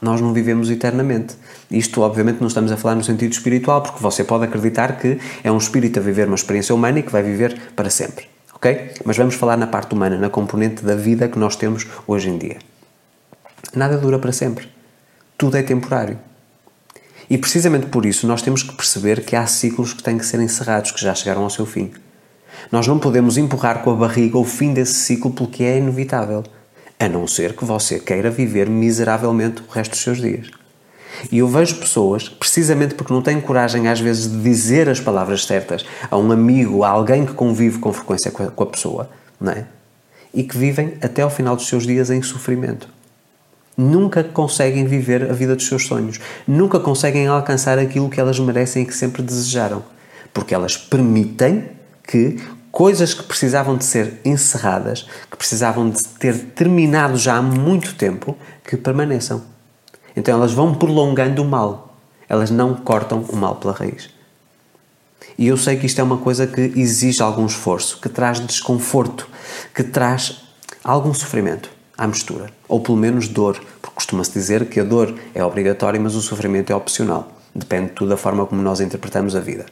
nós 0.03 0.19
não 0.19 0.33
vivemos 0.33 0.69
eternamente. 0.69 1.35
Isto, 1.71 2.01
obviamente, 2.01 2.39
não 2.41 2.47
estamos 2.47 2.71
a 2.71 2.77
falar 2.77 2.95
no 2.95 3.03
sentido 3.03 3.31
espiritual, 3.31 3.81
porque 3.81 4.01
você 4.01 4.23
pode 4.23 4.43
acreditar 4.43 4.97
que 4.99 5.17
é 5.43 5.51
um 5.51 5.57
espírito 5.57 5.99
a 5.99 6.01
viver 6.01 6.27
uma 6.27 6.35
experiência 6.35 6.75
humana 6.75 6.99
e 6.99 7.03
que 7.03 7.11
vai 7.11 7.23
viver 7.23 7.57
para 7.75 7.89
sempre. 7.89 8.25
Ok? 8.53 8.91
Mas 9.05 9.17
vamos 9.17 9.35
falar 9.35 9.57
na 9.57 9.65
parte 9.65 9.93
humana, 9.93 10.17
na 10.17 10.29
componente 10.29 10.83
da 10.83 10.95
vida 10.95 11.27
que 11.27 11.39
nós 11.39 11.55
temos 11.55 11.87
hoje 12.05 12.29
em 12.29 12.37
dia. 12.37 12.57
Nada 13.73 13.97
dura 13.97 14.19
para 14.19 14.31
sempre. 14.31 14.67
Tudo 15.37 15.57
é 15.57 15.63
temporário. 15.63 16.19
E 17.29 17.37
precisamente 17.37 17.87
por 17.87 18.05
isso 18.05 18.27
nós 18.27 18.41
temos 18.41 18.61
que 18.61 18.75
perceber 18.75 19.23
que 19.23 19.35
há 19.35 19.47
ciclos 19.47 19.93
que 19.93 20.03
têm 20.03 20.17
que 20.17 20.25
ser 20.25 20.39
encerrados, 20.41 20.91
que 20.91 21.01
já 21.01 21.15
chegaram 21.15 21.43
ao 21.43 21.49
seu 21.49 21.65
fim. 21.65 21.91
Nós 22.71 22.85
não 22.87 22.99
podemos 22.99 23.37
empurrar 23.37 23.83
com 23.83 23.91
a 23.91 23.95
barriga 23.95 24.37
o 24.37 24.43
fim 24.43 24.73
desse 24.73 24.95
ciclo 24.95 25.31
porque 25.31 25.63
é 25.63 25.77
inevitável 25.77 26.43
a 27.03 27.09
não 27.09 27.27
ser 27.27 27.53
que 27.53 27.65
você 27.65 27.99
queira 27.99 28.29
viver 28.31 28.69
miseravelmente 28.69 29.61
o 29.61 29.71
resto 29.71 29.91
dos 29.91 30.01
seus 30.01 30.21
dias. 30.21 30.49
E 31.31 31.39
eu 31.39 31.47
vejo 31.47 31.75
pessoas, 31.75 32.27
precisamente 32.27 32.95
porque 32.95 33.13
não 33.13 33.21
têm 33.21 33.39
coragem 33.39 33.87
às 33.87 33.99
vezes 33.99 34.29
de 34.29 34.41
dizer 34.41 34.89
as 34.89 34.99
palavras 34.99 35.45
certas 35.45 35.85
a 36.09 36.17
um 36.17 36.31
amigo, 36.31 36.83
a 36.83 36.89
alguém 36.89 37.25
que 37.25 37.33
convive 37.33 37.79
com 37.79 37.93
frequência 37.93 38.31
com 38.31 38.43
a, 38.43 38.47
com 38.47 38.63
a 38.63 38.67
pessoa, 38.67 39.09
não 39.39 39.51
é? 39.51 39.65
E 40.33 40.43
que 40.43 40.57
vivem 40.57 40.93
até 41.01 41.21
ao 41.21 41.29
final 41.29 41.55
dos 41.55 41.67
seus 41.67 41.85
dias 41.85 42.09
em 42.09 42.21
sofrimento. 42.21 42.87
Nunca 43.77 44.23
conseguem 44.23 44.85
viver 44.85 45.29
a 45.29 45.33
vida 45.33 45.55
dos 45.55 45.67
seus 45.67 45.85
sonhos. 45.85 46.19
Nunca 46.47 46.79
conseguem 46.79 47.27
alcançar 47.27 47.77
aquilo 47.79 48.09
que 48.09 48.19
elas 48.19 48.39
merecem 48.39 48.83
e 48.83 48.85
que 48.85 48.95
sempre 48.95 49.21
desejaram. 49.21 49.83
Porque 50.31 50.53
elas 50.53 50.77
permitem 50.77 51.69
que 52.07 52.39
coisas 52.73 53.13
que 53.13 53.21
precisavam 53.21 53.77
de 53.77 53.85
ser 53.85 54.19
encerradas, 54.25 55.05
que 55.29 55.37
precisavam 55.37 55.91
de 55.91 56.01
ter 56.19 56.35
terminado 56.55 57.15
já 57.17 57.35
há 57.35 57.41
muito 57.41 57.93
tempo, 57.93 58.35
que 58.67 58.75
permaneçam. 58.75 59.43
Então 60.15 60.33
elas 60.33 60.53
vão 60.53 60.73
prolongando 60.73 61.43
o 61.43 61.45
mal, 61.45 61.95
elas 62.27 62.49
não 62.49 62.73
cortam 62.73 63.21
o 63.29 63.35
mal 63.35 63.57
pela 63.57 63.73
raiz. 63.73 64.09
E 65.37 65.47
eu 65.47 65.55
sei 65.55 65.77
que 65.77 65.85
isto 65.85 66.01
é 66.01 66.03
uma 66.03 66.17
coisa 66.17 66.47
que 66.47 66.61
exige 66.75 67.21
algum 67.21 67.45
esforço, 67.45 67.99
que 68.01 68.09
traz 68.09 68.39
desconforto, 68.39 69.29
que 69.73 69.83
traz 69.83 70.41
algum 70.83 71.13
sofrimento 71.13 71.69
à 71.95 72.07
mistura, 72.07 72.49
ou 72.67 72.81
pelo 72.81 72.97
menos 72.97 73.27
dor, 73.27 73.53
porque 73.83 73.95
costuma-se 73.95 74.31
dizer 74.31 74.65
que 74.67 74.79
a 74.79 74.83
dor 74.83 75.13
é 75.35 75.45
obrigatória, 75.45 75.99
mas 75.99 76.15
o 76.15 76.21
sofrimento 76.21 76.73
é 76.73 76.75
opcional. 76.75 77.33
Depende 77.53 77.91
tudo 77.91 78.09
da 78.09 78.17
forma 78.17 78.47
como 78.47 78.63
nós 78.63 78.81
interpretamos 78.81 79.35
a 79.35 79.39
vida. 79.39 79.67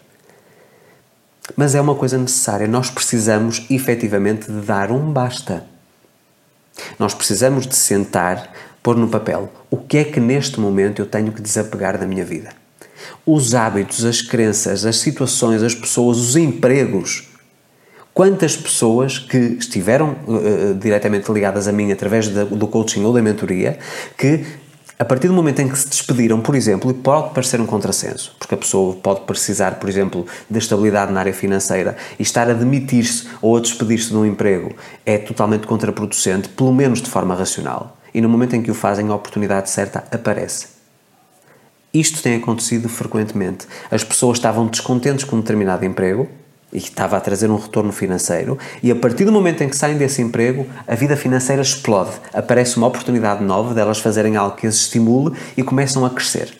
Mas 1.55 1.75
é 1.75 1.81
uma 1.81 1.95
coisa 1.95 2.17
necessária. 2.17 2.67
Nós 2.67 2.89
precisamos 2.89 3.65
efetivamente 3.69 4.51
de 4.51 4.61
dar 4.61 4.91
um 4.91 5.11
basta. 5.11 5.65
Nós 6.97 7.13
precisamos 7.13 7.67
de 7.67 7.75
sentar, 7.75 8.51
pôr 8.81 8.95
no 8.95 9.07
papel 9.07 9.51
o 9.69 9.77
que 9.77 9.97
é 9.97 10.03
que 10.03 10.19
neste 10.19 10.59
momento 10.59 11.01
eu 11.01 11.05
tenho 11.05 11.31
que 11.31 11.41
desapegar 11.41 11.97
da 11.97 12.05
minha 12.05 12.25
vida. 12.25 12.49
Os 13.25 13.53
hábitos, 13.55 14.05
as 14.05 14.21
crenças, 14.21 14.85
as 14.85 14.97
situações, 14.97 15.63
as 15.63 15.75
pessoas, 15.75 16.17
os 16.17 16.35
empregos. 16.35 17.29
Quantas 18.13 18.57
pessoas 18.57 19.17
que 19.17 19.37
estiveram 19.37 20.17
uh, 20.27 20.75
diretamente 20.75 21.31
ligadas 21.31 21.67
a 21.67 21.71
mim 21.71 21.91
através 21.91 22.27
do 22.27 22.67
coaching 22.67 23.03
ou 23.03 23.13
da 23.13 23.21
mentoria 23.21 23.79
que 24.17 24.45
a 25.01 25.03
partir 25.05 25.27
do 25.29 25.33
momento 25.33 25.59
em 25.59 25.67
que 25.67 25.79
se 25.79 25.89
despediram, 25.89 26.39
por 26.39 26.53
exemplo, 26.53 26.91
e 26.91 26.93
pode 26.93 27.33
parecer 27.33 27.59
um 27.59 27.65
contrassenso, 27.65 28.35
porque 28.37 28.53
a 28.53 28.57
pessoa 28.57 28.95
pode 28.97 29.21
precisar, 29.21 29.79
por 29.79 29.89
exemplo, 29.89 30.27
de 30.47 30.59
estabilidade 30.59 31.11
na 31.11 31.19
área 31.19 31.33
financeira 31.33 31.97
e 32.19 32.21
estar 32.21 32.47
a 32.47 32.53
demitir-se 32.53 33.27
ou 33.41 33.57
a 33.57 33.59
despedir-se 33.59 34.09
de 34.09 34.15
um 34.15 34.23
emprego 34.23 34.75
é 35.03 35.17
totalmente 35.17 35.65
contraproducente, 35.65 36.49
pelo 36.49 36.71
menos 36.71 37.01
de 37.01 37.09
forma 37.09 37.33
racional. 37.33 37.97
E 38.13 38.21
no 38.21 38.29
momento 38.29 38.55
em 38.55 38.61
que 38.61 38.69
o 38.69 38.75
fazem, 38.75 39.09
a 39.09 39.15
oportunidade 39.15 39.71
certa 39.71 40.03
aparece. 40.11 40.67
Isto 41.91 42.21
tem 42.21 42.35
acontecido 42.35 42.87
frequentemente. 42.87 43.65
As 43.89 44.03
pessoas 44.03 44.37
estavam 44.37 44.67
descontentes 44.67 45.25
com 45.25 45.37
um 45.37 45.41
determinado 45.41 45.83
emprego, 45.83 46.29
e 46.71 46.77
estava 46.77 47.17
a 47.17 47.21
trazer 47.21 47.49
um 47.49 47.57
retorno 47.57 47.91
financeiro, 47.91 48.57
e 48.81 48.91
a 48.91 48.95
partir 48.95 49.25
do 49.25 49.31
momento 49.31 49.61
em 49.61 49.69
que 49.69 49.75
saem 49.75 49.97
desse 49.97 50.21
emprego, 50.21 50.65
a 50.87 50.95
vida 50.95 51.17
financeira 51.17 51.61
explode. 51.61 52.11
Aparece 52.33 52.77
uma 52.77 52.87
oportunidade 52.87 53.43
nova 53.43 53.73
delas 53.73 53.99
fazerem 53.99 54.37
algo 54.37 54.55
que 54.55 54.67
as 54.67 54.75
estimule 54.75 55.35
e 55.57 55.63
começam 55.63 56.05
a 56.05 56.09
crescer. 56.09 56.57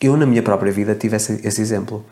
Eu, 0.00 0.16
na 0.16 0.26
minha 0.26 0.42
própria 0.42 0.70
vida, 0.70 0.94
tive 0.94 1.16
esse, 1.16 1.40
esse 1.42 1.60
exemplo. 1.60 2.04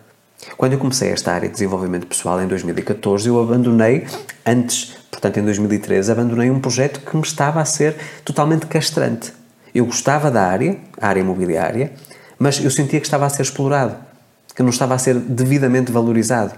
Quando 0.57 0.73
eu 0.73 0.79
comecei 0.79 1.11
esta 1.11 1.33
área 1.33 1.49
de 1.49 1.55
desenvolvimento 1.55 2.07
pessoal 2.07 2.41
em 2.43 2.49
2014, 2.49 3.29
eu 3.29 3.41
abandonei, 3.41 4.07
antes, 4.45 4.97
portanto 5.11 5.39
em 5.39 5.45
2013, 5.45 6.11
abandonei 6.11 6.51
um 6.51 6.61
projeto 6.61 7.01
que 7.01 7.17
me 7.17 7.23
estava 7.23 7.61
a 7.61 7.65
ser 7.65 7.97
totalmente 8.25 8.67
castrante. 8.67 9.33
Eu 9.75 9.87
gostava 9.87 10.31
da 10.31 10.43
área, 10.43 10.77
a 11.01 11.09
área 11.09 11.21
imobiliária, 11.21 11.93
mas 12.39 12.63
eu 12.63 12.71
sentia 12.71 13.01
que 13.01 13.07
estava 13.07 13.25
a 13.25 13.29
ser 13.29 13.43
explorado, 13.43 13.97
que 14.55 14.63
não 14.63 14.71
estava 14.71 14.95
a 14.95 14.99
ser 14.99 15.15
devidamente 15.15 15.91
valorizado. 15.93 16.55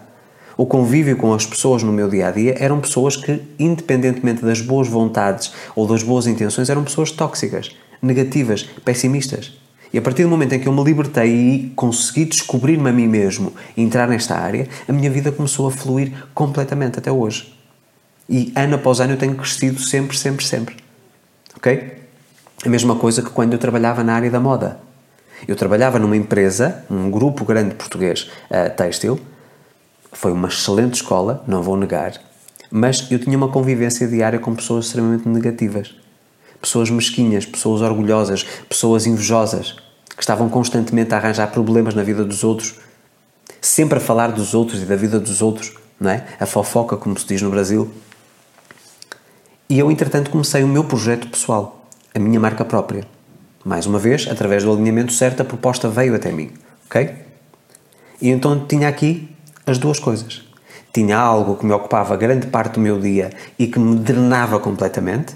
O 0.56 0.66
convívio 0.66 1.16
com 1.16 1.34
as 1.34 1.44
pessoas 1.44 1.82
no 1.82 1.92
meu 1.92 2.08
dia 2.08 2.28
a 2.28 2.30
dia 2.30 2.56
eram 2.58 2.80
pessoas 2.80 3.16
que, 3.16 3.42
independentemente 3.58 4.44
das 4.44 4.60
boas 4.60 4.86
vontades 4.86 5.52
ou 5.74 5.86
das 5.86 6.02
boas 6.02 6.26
intenções, 6.26 6.70
eram 6.70 6.84
pessoas 6.84 7.10
tóxicas, 7.10 7.74
negativas, 8.00 8.62
pessimistas. 8.84 9.52
E 9.92 9.98
a 9.98 10.02
partir 10.02 10.24
do 10.24 10.28
momento 10.28 10.54
em 10.54 10.60
que 10.60 10.66
eu 10.66 10.72
me 10.72 10.82
libertei 10.82 11.30
e 11.30 11.72
consegui 11.76 12.24
descobrir-me 12.24 12.88
a 12.88 12.92
mim 12.92 13.06
mesmo 13.06 13.52
e 13.76 13.82
entrar 13.82 14.08
nesta 14.08 14.36
área, 14.36 14.68
a 14.88 14.92
minha 14.92 15.10
vida 15.10 15.30
começou 15.30 15.68
a 15.68 15.70
fluir 15.70 16.12
completamente 16.34 16.98
até 16.98 17.12
hoje. 17.12 17.54
E 18.28 18.52
ano 18.56 18.76
após 18.76 19.00
ano 19.00 19.12
eu 19.12 19.16
tenho 19.16 19.34
crescido 19.34 19.80
sempre, 19.80 20.16
sempre, 20.16 20.44
sempre. 20.44 20.76
Ok? 21.56 21.92
A 22.64 22.68
mesma 22.68 22.96
coisa 22.96 23.22
que 23.22 23.30
quando 23.30 23.52
eu 23.52 23.58
trabalhava 23.58 24.02
na 24.02 24.14
área 24.14 24.30
da 24.30 24.40
moda. 24.40 24.80
Eu 25.46 25.56
trabalhava 25.56 25.98
numa 25.98 26.16
empresa, 26.16 26.84
num 26.88 27.10
grupo 27.10 27.44
grande 27.44 27.74
português 27.74 28.30
uh, 28.50 28.74
têxtil. 28.76 29.20
Foi 30.12 30.32
uma 30.32 30.48
excelente 30.48 30.94
escola, 30.94 31.44
não 31.46 31.62
vou 31.62 31.76
negar, 31.76 32.12
mas 32.70 33.10
eu 33.10 33.18
tinha 33.18 33.36
uma 33.36 33.48
convivência 33.48 34.06
diária 34.06 34.38
com 34.38 34.54
pessoas 34.54 34.86
extremamente 34.86 35.28
negativas. 35.28 35.94
Pessoas 36.60 36.88
mesquinhas, 36.88 37.44
pessoas 37.44 37.82
orgulhosas, 37.82 38.44
pessoas 38.68 39.06
invejosas 39.06 39.76
que 40.16 40.22
estavam 40.22 40.48
constantemente 40.48 41.12
a 41.14 41.18
arranjar 41.18 41.48
problemas 41.50 41.94
na 41.94 42.02
vida 42.02 42.24
dos 42.24 42.42
outros, 42.44 42.76
sempre 43.60 43.98
a 43.98 44.00
falar 44.00 44.32
dos 44.32 44.54
outros 44.54 44.82
e 44.82 44.86
da 44.86 44.96
vida 44.96 45.18
dos 45.18 45.42
outros, 45.42 45.74
não 46.00 46.10
é? 46.10 46.24
A 46.38 46.46
fofoca, 46.46 46.96
como 46.96 47.18
se 47.18 47.26
diz 47.26 47.42
no 47.42 47.50
Brasil. 47.50 47.90
E 49.68 49.78
eu, 49.78 49.90
entretanto, 49.90 50.30
comecei 50.30 50.62
o 50.62 50.68
meu 50.68 50.84
projeto 50.84 51.28
pessoal, 51.28 51.86
a 52.14 52.18
minha 52.18 52.38
marca 52.38 52.64
própria. 52.64 53.13
Mais 53.64 53.86
uma 53.86 53.98
vez, 53.98 54.28
através 54.30 54.62
do 54.62 54.72
alinhamento 54.72 55.12
certo, 55.12 55.40
a 55.40 55.44
proposta 55.44 55.88
veio 55.88 56.14
até 56.14 56.30
mim, 56.30 56.50
ok? 56.86 57.14
E 58.20 58.28
então 58.28 58.66
tinha 58.66 58.88
aqui 58.88 59.34
as 59.66 59.78
duas 59.78 59.98
coisas. 59.98 60.42
Tinha 60.92 61.16
algo 61.16 61.56
que 61.56 61.64
me 61.64 61.72
ocupava 61.72 62.16
grande 62.16 62.46
parte 62.46 62.74
do 62.74 62.80
meu 62.80 63.00
dia 63.00 63.30
e 63.58 63.66
que 63.66 63.78
me 63.78 63.96
drenava 63.96 64.60
completamente, 64.60 65.34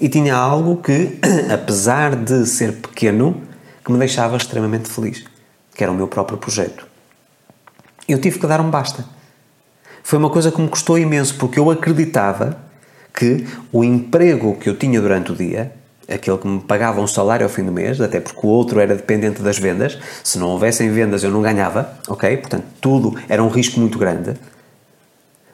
e 0.00 0.08
tinha 0.08 0.34
algo 0.34 0.76
que, 0.78 1.18
apesar 1.52 2.16
de 2.16 2.46
ser 2.46 2.72
pequeno, 2.74 3.42
que 3.84 3.92
me 3.92 3.98
deixava 3.98 4.36
extremamente 4.36 4.88
feliz, 4.88 5.24
que 5.74 5.82
era 5.82 5.92
o 5.92 5.94
meu 5.94 6.08
próprio 6.08 6.38
projeto. 6.38 6.86
Eu 8.08 8.18
tive 8.20 8.38
que 8.38 8.46
dar 8.46 8.60
um 8.60 8.70
basta. 8.70 9.04
Foi 10.02 10.18
uma 10.18 10.30
coisa 10.30 10.50
que 10.50 10.60
me 10.60 10.68
custou 10.68 10.98
imenso, 10.98 11.36
porque 11.36 11.58
eu 11.58 11.70
acreditava 11.70 12.58
que 13.14 13.46
o 13.70 13.84
emprego 13.84 14.56
que 14.56 14.70
eu 14.70 14.76
tinha 14.76 15.00
durante 15.00 15.32
o 15.32 15.36
dia, 15.36 15.72
aquele 16.08 16.38
que 16.38 16.48
me 16.48 16.60
pagava 16.60 17.00
um 17.00 17.06
salário 17.06 17.44
ao 17.44 17.50
fim 17.50 17.62
do 17.62 17.70
mês, 17.70 18.00
até 18.00 18.18
porque 18.18 18.46
o 18.46 18.48
outro 18.48 18.80
era 18.80 18.94
dependente 18.94 19.42
das 19.42 19.58
vendas, 19.58 19.98
se 20.24 20.38
não 20.38 20.48
houvessem 20.48 20.90
vendas 20.90 21.22
eu 21.22 21.30
não 21.30 21.42
ganhava, 21.42 21.92
ok? 22.08 22.36
Portanto, 22.38 22.64
tudo 22.80 23.14
era 23.28 23.42
um 23.42 23.48
risco 23.48 23.78
muito 23.78 23.98
grande. 23.98 24.34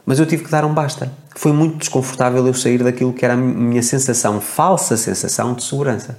Mas 0.06 0.18
eu 0.18 0.26
tive 0.26 0.44
que 0.44 0.50
dar 0.50 0.64
um 0.64 0.72
basta. 0.72 1.10
Foi 1.34 1.52
muito 1.52 1.78
desconfortável 1.78 2.46
eu 2.46 2.54
sair 2.54 2.82
daquilo 2.82 3.12
que 3.12 3.24
era 3.24 3.34
a 3.34 3.36
minha 3.36 3.82
sensação, 3.82 4.40
falsa 4.40 4.96
sensação 4.96 5.54
de 5.54 5.64
segurança. 5.64 6.16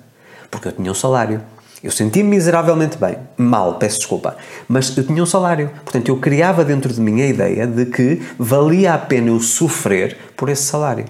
Porque 0.49 0.67
eu 0.67 0.71
tinha 0.71 0.91
um 0.91 0.95
salário, 0.95 1.41
eu 1.83 1.91
sentia-me 1.91 2.29
miseravelmente 2.29 2.97
bem, 2.97 3.17
mal, 3.37 3.75
peço 3.75 3.99
desculpa, 3.99 4.35
mas 4.67 4.95
eu 4.97 5.05
tinha 5.05 5.21
um 5.21 5.25
salário. 5.25 5.69
Portanto, 5.83 6.09
eu 6.09 6.17
criava 6.17 6.65
dentro 6.65 6.91
de 6.91 6.99
mim 6.99 7.21
a 7.21 7.27
ideia 7.27 7.67
de 7.67 7.85
que 7.85 8.21
valia 8.39 8.95
a 8.95 8.97
pena 8.97 9.29
eu 9.29 9.39
sofrer 9.39 10.17
por 10.35 10.49
esse 10.49 10.63
salário. 10.63 11.05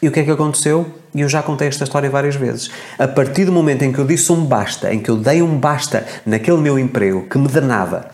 E 0.00 0.08
o 0.08 0.12
que 0.12 0.20
é 0.20 0.24
que 0.24 0.30
aconteceu? 0.30 0.86
E 1.14 1.20
eu 1.20 1.28
já 1.28 1.42
contei 1.42 1.68
esta 1.68 1.84
história 1.84 2.10
várias 2.10 2.34
vezes. 2.34 2.70
A 2.98 3.06
partir 3.06 3.44
do 3.44 3.52
momento 3.52 3.82
em 3.82 3.92
que 3.92 3.98
eu 3.98 4.06
disse 4.06 4.32
um 4.32 4.44
basta, 4.44 4.92
em 4.92 4.98
que 4.98 5.10
eu 5.10 5.16
dei 5.16 5.42
um 5.42 5.56
basta 5.56 6.04
naquele 6.26 6.58
meu 6.58 6.78
emprego 6.78 7.28
que 7.28 7.38
me 7.38 7.46
danava, 7.46 8.10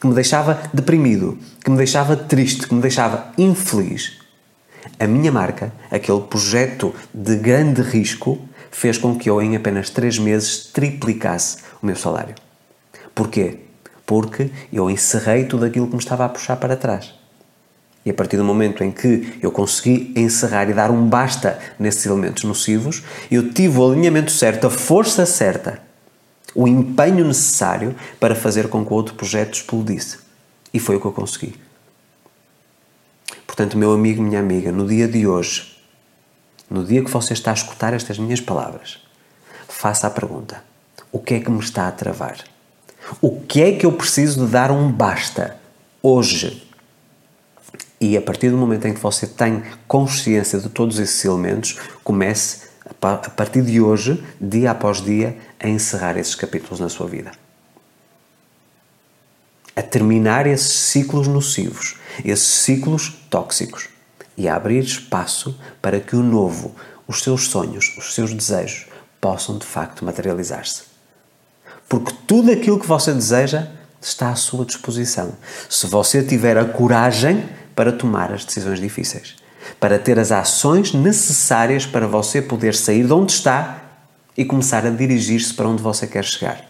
que 0.00 0.06
me 0.06 0.14
deixava 0.14 0.60
deprimido, 0.74 1.38
que 1.64 1.70
me 1.70 1.76
deixava 1.76 2.16
triste, 2.16 2.66
que 2.66 2.74
me 2.74 2.82
deixava 2.82 3.32
infeliz, 3.38 4.18
a 4.98 5.06
minha 5.06 5.30
marca, 5.30 5.72
aquele 5.90 6.20
projeto 6.22 6.92
de 7.14 7.36
grande 7.36 7.80
risco, 7.80 8.38
fez 8.70 8.98
com 8.98 9.16
que 9.16 9.30
eu, 9.30 9.40
em 9.40 9.54
apenas 9.54 9.90
3 9.90 10.18
meses, 10.18 10.66
triplicasse 10.72 11.58
o 11.80 11.86
meu 11.86 11.94
salário. 11.94 12.34
Porquê? 13.14 13.60
Porque 14.04 14.50
eu 14.72 14.90
encerrei 14.90 15.44
tudo 15.44 15.64
aquilo 15.64 15.86
que 15.86 15.94
me 15.94 16.00
estava 16.00 16.24
a 16.24 16.28
puxar 16.28 16.56
para 16.56 16.76
trás. 16.76 17.14
E 18.04 18.10
a 18.10 18.14
partir 18.14 18.36
do 18.36 18.44
momento 18.44 18.82
em 18.82 18.90
que 18.90 19.38
eu 19.40 19.52
consegui 19.52 20.12
encerrar 20.16 20.68
e 20.68 20.74
dar 20.74 20.90
um 20.90 21.06
basta 21.06 21.58
nesses 21.78 22.04
elementos 22.04 22.42
nocivos, 22.42 23.02
eu 23.30 23.52
tive 23.52 23.78
o 23.78 23.90
alinhamento 23.90 24.32
certo, 24.32 24.66
a 24.66 24.70
força 24.70 25.24
certa, 25.24 25.80
o 26.54 26.66
empenho 26.66 27.24
necessário 27.24 27.94
para 28.18 28.34
fazer 28.34 28.68
com 28.68 28.84
que 28.84 28.92
o 28.92 28.96
outro 28.96 29.14
projeto 29.14 29.54
explodisse. 29.54 30.18
E 30.74 30.80
foi 30.80 30.96
o 30.96 31.00
que 31.00 31.06
eu 31.06 31.12
consegui. 31.12 31.54
Portanto, 33.46 33.76
meu 33.76 33.92
amigo, 33.92 34.22
minha 34.22 34.40
amiga, 34.40 34.72
no 34.72 34.86
dia 34.86 35.06
de 35.06 35.26
hoje, 35.26 35.78
no 36.68 36.84
dia 36.84 37.04
que 37.04 37.10
você 37.10 37.34
está 37.34 37.50
a 37.50 37.54
escutar 37.54 37.92
estas 37.92 38.18
minhas 38.18 38.40
palavras, 38.40 38.98
faça 39.68 40.06
a 40.06 40.10
pergunta: 40.10 40.64
o 41.12 41.18
que 41.18 41.34
é 41.34 41.40
que 41.40 41.50
me 41.50 41.60
está 41.60 41.86
a 41.86 41.92
travar? 41.92 42.38
O 43.20 43.40
que 43.42 43.62
é 43.62 43.72
que 43.72 43.84
eu 43.84 43.92
preciso 43.92 44.46
de 44.46 44.52
dar 44.52 44.70
um 44.70 44.90
basta 44.90 45.56
hoje? 46.02 46.71
E 48.00 48.16
a 48.16 48.22
partir 48.22 48.50
do 48.50 48.56
momento 48.56 48.86
em 48.86 48.94
que 48.94 49.00
você 49.00 49.26
tem 49.26 49.62
consciência 49.86 50.58
de 50.58 50.68
todos 50.68 50.98
esses 50.98 51.24
elementos, 51.24 51.78
comece 52.02 52.72
a 53.00 53.30
partir 53.30 53.62
de 53.62 53.80
hoje, 53.80 54.22
dia 54.40 54.72
após 54.72 55.00
dia, 55.00 55.36
a 55.60 55.68
encerrar 55.68 56.16
esses 56.16 56.34
capítulos 56.34 56.80
na 56.80 56.88
sua 56.88 57.06
vida. 57.06 57.30
A 59.74 59.82
terminar 59.82 60.46
esses 60.46 60.72
ciclos 60.72 61.28
nocivos, 61.28 61.96
esses 62.24 62.46
ciclos 62.46 63.16
tóxicos 63.30 63.88
e 64.36 64.48
a 64.48 64.56
abrir 64.56 64.82
espaço 64.82 65.58
para 65.80 66.00
que 66.00 66.16
o 66.16 66.22
novo, 66.22 66.74
os 67.06 67.22
seus 67.22 67.46
sonhos, 67.48 67.96
os 67.96 68.14
seus 68.14 68.34
desejos 68.34 68.86
possam 69.20 69.56
de 69.56 69.64
facto 69.64 70.04
materializar-se. 70.04 70.82
Porque 71.88 72.12
tudo 72.26 72.50
aquilo 72.50 72.80
que 72.80 72.86
você 72.86 73.12
deseja 73.12 73.68
está 74.00 74.30
à 74.30 74.34
sua 74.34 74.64
disposição. 74.64 75.34
Se 75.68 75.86
você 75.86 76.22
tiver 76.22 76.58
a 76.58 76.64
coragem 76.64 77.48
para 77.74 77.92
tomar 77.92 78.32
as 78.32 78.44
decisões 78.44 78.80
difíceis, 78.80 79.36
para 79.78 79.98
ter 79.98 80.18
as 80.18 80.32
ações 80.32 80.92
necessárias 80.92 81.86
para 81.86 82.06
você 82.06 82.42
poder 82.42 82.74
sair 82.74 83.04
de 83.04 83.12
onde 83.12 83.32
está 83.32 83.82
e 84.36 84.44
começar 84.44 84.86
a 84.86 84.90
dirigir-se 84.90 85.52
para 85.54 85.68
onde 85.68 85.82
você 85.82 86.06
quer 86.06 86.24
chegar. 86.24 86.64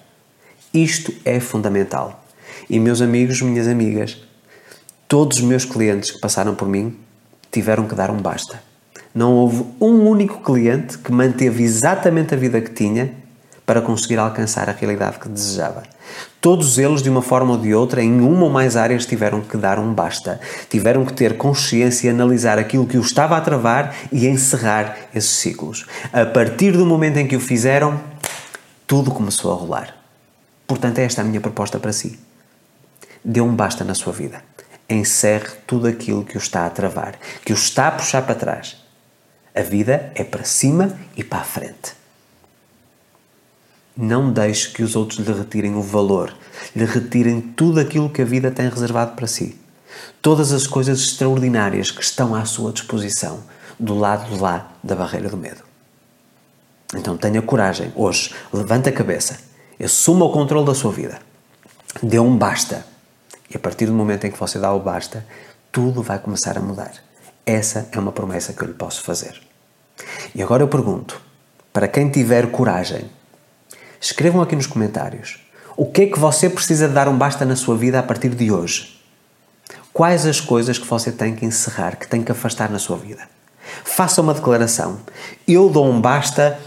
Isto 0.72 1.12
é 1.24 1.38
fundamental. 1.38 2.24
E 2.68 2.78
meus 2.78 3.00
amigos, 3.00 3.42
minhas 3.42 3.68
amigas, 3.68 4.18
todos 5.06 5.38
os 5.38 5.44
meus 5.44 5.64
clientes 5.64 6.10
que 6.10 6.20
passaram 6.20 6.54
por 6.54 6.66
mim 6.66 6.96
tiveram 7.50 7.86
que 7.86 7.94
dar 7.94 8.10
um 8.10 8.16
basta. 8.16 8.62
Não 9.14 9.34
houve 9.34 9.64
um 9.78 10.08
único 10.08 10.42
cliente 10.42 10.96
que 10.96 11.12
manteve 11.12 11.62
exatamente 11.62 12.32
a 12.32 12.36
vida 12.36 12.60
que 12.60 12.70
tinha 12.70 13.21
para 13.64 13.80
conseguir 13.80 14.18
alcançar 14.18 14.68
a 14.68 14.72
realidade 14.72 15.18
que 15.18 15.28
desejava. 15.28 15.82
Todos 16.40 16.78
eles, 16.78 17.02
de 17.02 17.08
uma 17.08 17.22
forma 17.22 17.52
ou 17.52 17.58
de 17.58 17.74
outra, 17.74 18.02
em 18.02 18.20
uma 18.20 18.44
ou 18.44 18.50
mais 18.50 18.76
áreas, 18.76 19.06
tiveram 19.06 19.40
que 19.40 19.56
dar 19.56 19.78
um 19.78 19.92
basta. 19.92 20.40
Tiveram 20.68 21.04
que 21.04 21.12
ter 21.12 21.36
consciência 21.36 22.08
e 22.08 22.10
analisar 22.10 22.58
aquilo 22.58 22.86
que 22.86 22.98
o 22.98 23.00
estava 23.00 23.36
a 23.36 23.40
travar 23.40 23.94
e 24.10 24.26
encerrar 24.26 24.96
esses 25.14 25.30
ciclos. 25.30 25.86
A 26.12 26.26
partir 26.26 26.72
do 26.72 26.84
momento 26.84 27.18
em 27.18 27.26
que 27.26 27.36
o 27.36 27.40
fizeram, 27.40 28.00
tudo 28.86 29.10
começou 29.10 29.52
a 29.52 29.54
rolar. 29.54 29.96
Portanto, 30.66 30.98
esta 30.98 31.20
é 31.20 31.24
a 31.24 31.26
minha 31.26 31.40
proposta 31.40 31.78
para 31.78 31.92
si. 31.92 32.18
Dê 33.24 33.40
um 33.40 33.54
basta 33.54 33.84
na 33.84 33.94
sua 33.94 34.12
vida 34.12 34.42
encerre 34.92 35.48
tudo 35.66 35.86
aquilo 35.86 36.24
que 36.24 36.36
o 36.36 36.38
está 36.38 36.66
a 36.66 36.70
travar, 36.70 37.18
que 37.44 37.52
o 37.52 37.54
está 37.54 37.88
a 37.88 37.92
puxar 37.92 38.22
para 38.22 38.34
trás. 38.34 38.76
A 39.54 39.62
vida 39.62 40.12
é 40.14 40.24
para 40.24 40.44
cima 40.44 40.98
e 41.16 41.22
para 41.22 41.40
a 41.40 41.44
frente. 41.44 42.01
Não 43.96 44.32
deixe 44.32 44.70
que 44.70 44.82
os 44.82 44.96
outros 44.96 45.18
lhe 45.18 45.32
retirem 45.32 45.74
o 45.74 45.82
valor, 45.82 46.34
lhe 46.74 46.84
retirem 46.84 47.40
tudo 47.40 47.78
aquilo 47.78 48.08
que 48.08 48.22
a 48.22 48.24
vida 48.24 48.50
tem 48.50 48.68
reservado 48.68 49.14
para 49.14 49.26
si. 49.26 49.58
Todas 50.22 50.52
as 50.52 50.66
coisas 50.66 51.00
extraordinárias 51.00 51.90
que 51.90 52.02
estão 52.02 52.34
à 52.34 52.44
sua 52.44 52.72
disposição, 52.72 53.42
do 53.78 53.98
lado 53.98 54.32
de 54.34 54.40
lá 54.40 54.72
da 54.82 54.94
barreira 54.94 55.28
do 55.28 55.36
medo. 55.36 55.62
Então 56.94 57.16
tenha 57.16 57.42
coragem, 57.42 57.92
hoje, 57.94 58.34
levante 58.52 58.88
a 58.88 58.92
cabeça, 58.92 59.38
assuma 59.82 60.24
o 60.24 60.32
controle 60.32 60.66
da 60.66 60.74
sua 60.74 60.92
vida, 60.92 61.18
dê 62.02 62.18
um 62.18 62.36
basta 62.36 62.86
E 63.50 63.56
a 63.56 63.60
partir 63.60 63.86
do 63.86 63.92
momento 63.92 64.26
em 64.26 64.30
que 64.30 64.38
você 64.38 64.58
dá 64.58 64.72
o 64.72 64.80
basta, 64.80 65.26
tudo 65.70 66.02
vai 66.02 66.18
começar 66.18 66.56
a 66.56 66.60
mudar. 66.60 66.92
Essa 67.44 67.88
é 67.92 67.98
uma 67.98 68.12
promessa 68.12 68.52
que 68.52 68.62
eu 68.62 68.68
lhe 68.68 68.74
posso 68.74 69.02
fazer. 69.02 69.40
E 70.34 70.42
agora 70.42 70.62
eu 70.62 70.68
pergunto, 70.68 71.20
para 71.72 71.88
quem 71.88 72.10
tiver 72.10 72.50
coragem, 72.50 73.10
escrevam 74.02 74.42
aqui 74.42 74.56
nos 74.56 74.66
comentários 74.66 75.38
o 75.76 75.86
que 75.86 76.02
é 76.02 76.06
que 76.06 76.18
você 76.18 76.50
precisa 76.50 76.88
de 76.88 76.94
dar 76.94 77.08
um 77.08 77.16
basta 77.16 77.44
na 77.44 77.56
sua 77.56 77.76
vida 77.76 77.98
a 77.98 78.02
partir 78.02 78.30
de 78.30 78.50
hoje. 78.50 79.00
Quais 79.92 80.26
as 80.26 80.40
coisas 80.40 80.76
que 80.78 80.86
você 80.86 81.10
tem 81.10 81.34
que 81.34 81.46
encerrar, 81.46 81.96
que 81.96 82.06
tem 82.06 82.22
que 82.22 82.32
afastar 82.32 82.70
na 82.70 82.78
sua 82.78 82.96
vida? 82.96 83.22
Faça 83.84 84.20
uma 84.20 84.34
declaração. 84.34 85.00
Eu 85.46 85.70
dou 85.70 85.88
um 85.88 86.00
basta 86.00 86.58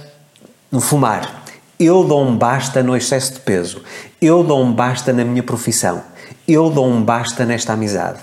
no 0.72 0.80
fumar. 0.80 1.44
Eu 1.80 2.04
dou 2.04 2.26
um 2.26 2.36
basta 2.36 2.82
no 2.82 2.96
excesso 2.96 3.34
de 3.34 3.40
peso. 3.42 3.84
Eu 4.20 4.44
dou 4.44 4.64
um 4.64 4.74
basta 4.74 5.14
na 5.14 5.24
minha 5.24 5.44
profissão. 5.44 6.04
Eu 6.48 6.70
dou 6.70 6.88
um 6.88 7.04
basta 7.04 7.46
nesta 7.46 7.74
amizade. 7.74 8.20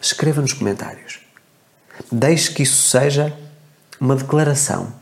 Escreva 0.00 0.40
nos 0.40 0.52
comentários. 0.52 1.20
Deixe 2.10 2.52
que 2.52 2.62
isso 2.62 2.90
seja 2.90 3.32
uma 4.00 4.16
declaração, 4.16 4.92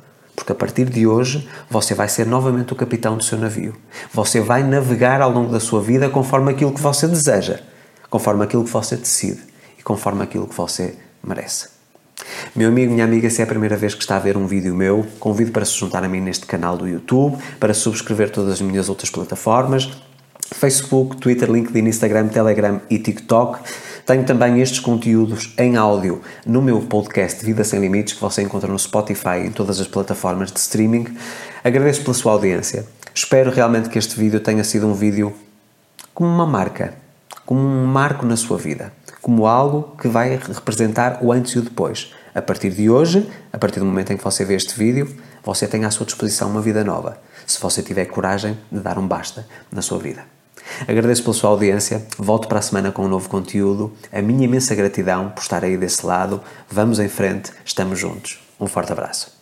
porque 0.42 0.50
a 0.52 0.56
partir 0.56 0.86
de 0.86 1.06
hoje 1.06 1.48
você 1.70 1.94
vai 1.94 2.08
ser 2.08 2.26
novamente 2.26 2.72
o 2.72 2.76
capitão 2.76 3.16
do 3.16 3.22
seu 3.22 3.38
navio. 3.38 3.76
Você 4.12 4.40
vai 4.40 4.64
navegar 4.64 5.22
ao 5.22 5.30
longo 5.30 5.52
da 5.52 5.60
sua 5.60 5.80
vida 5.80 6.08
conforme 6.08 6.50
aquilo 6.50 6.72
que 6.72 6.80
você 6.80 7.06
deseja, 7.06 7.60
conforme 8.10 8.42
aquilo 8.42 8.64
que 8.64 8.70
você 8.70 8.96
decide 8.96 9.40
e 9.78 9.82
conforme 9.84 10.20
aquilo 10.20 10.48
que 10.48 10.54
você 10.56 10.96
merece. 11.22 11.68
Meu 12.56 12.70
amigo, 12.70 12.92
minha 12.92 13.04
amiga, 13.04 13.30
se 13.30 13.40
é 13.40 13.44
a 13.44 13.46
primeira 13.46 13.76
vez 13.76 13.94
que 13.94 14.02
está 14.02 14.16
a 14.16 14.18
ver 14.18 14.36
um 14.36 14.48
vídeo 14.48 14.74
meu, 14.74 15.06
convido 15.20 15.52
para 15.52 15.64
se 15.64 15.78
juntar 15.78 16.02
a 16.02 16.08
mim 16.08 16.20
neste 16.20 16.44
canal 16.44 16.76
do 16.76 16.88
YouTube, 16.88 17.38
para 17.60 17.72
subscrever 17.72 18.28
todas 18.28 18.54
as 18.54 18.60
minhas 18.60 18.88
outras 18.88 19.10
plataformas, 19.10 19.92
Facebook, 20.52 21.18
Twitter, 21.18 21.48
LinkedIn, 21.48 21.86
Instagram, 21.86 22.28
Telegram 22.28 22.80
e 22.90 22.98
TikTok. 22.98 23.60
Tenho 24.04 24.24
também 24.24 24.60
estes 24.60 24.80
conteúdos 24.80 25.54
em 25.56 25.76
áudio 25.76 26.22
no 26.44 26.60
meu 26.60 26.80
podcast 26.80 27.44
Vida 27.44 27.62
Sem 27.62 27.78
Limites, 27.78 28.14
que 28.14 28.20
você 28.20 28.42
encontra 28.42 28.68
no 28.68 28.78
Spotify 28.78 29.38
e 29.44 29.46
em 29.46 29.52
todas 29.52 29.78
as 29.78 29.86
plataformas 29.86 30.50
de 30.50 30.58
streaming. 30.58 31.06
Agradeço 31.62 32.02
pela 32.02 32.14
sua 32.14 32.32
audiência. 32.32 32.84
Espero 33.14 33.52
realmente 33.52 33.88
que 33.88 33.98
este 33.98 34.18
vídeo 34.18 34.40
tenha 34.40 34.64
sido 34.64 34.88
um 34.88 34.94
vídeo 34.94 35.32
como 36.12 36.28
uma 36.28 36.44
marca, 36.44 36.94
como 37.46 37.60
um 37.60 37.86
marco 37.86 38.26
na 38.26 38.36
sua 38.36 38.58
vida, 38.58 38.92
como 39.20 39.46
algo 39.46 39.96
que 39.96 40.08
vai 40.08 40.30
representar 40.30 41.20
o 41.22 41.30
antes 41.30 41.52
e 41.52 41.60
o 41.60 41.62
depois. 41.62 42.12
A 42.34 42.42
partir 42.42 42.70
de 42.70 42.90
hoje, 42.90 43.30
a 43.52 43.58
partir 43.58 43.78
do 43.78 43.86
momento 43.86 44.12
em 44.12 44.16
que 44.16 44.24
você 44.24 44.44
vê 44.44 44.54
este 44.54 44.76
vídeo, 44.76 45.14
você 45.44 45.68
tem 45.68 45.84
à 45.84 45.90
sua 45.92 46.06
disposição 46.06 46.50
uma 46.50 46.60
vida 46.60 46.82
nova, 46.82 47.18
se 47.46 47.60
você 47.60 47.82
tiver 47.82 48.06
coragem 48.06 48.58
de 48.70 48.80
dar 48.80 48.98
um 48.98 49.06
basta 49.06 49.46
na 49.70 49.80
sua 49.80 49.98
vida. 49.98 50.41
Agradeço 50.86 51.22
pela 51.22 51.34
sua 51.34 51.50
audiência, 51.50 52.06
volto 52.18 52.48
para 52.48 52.58
a 52.58 52.62
semana 52.62 52.92
com 52.92 53.04
um 53.04 53.08
novo 53.08 53.28
conteúdo. 53.28 53.92
A 54.12 54.22
minha 54.22 54.44
imensa 54.44 54.74
gratidão 54.74 55.30
por 55.30 55.42
estar 55.42 55.64
aí 55.64 55.76
desse 55.76 56.04
lado. 56.06 56.40
Vamos 56.70 56.98
em 56.98 57.08
frente, 57.08 57.52
estamos 57.64 57.98
juntos. 57.98 58.40
Um 58.60 58.66
forte 58.66 58.92
abraço. 58.92 59.41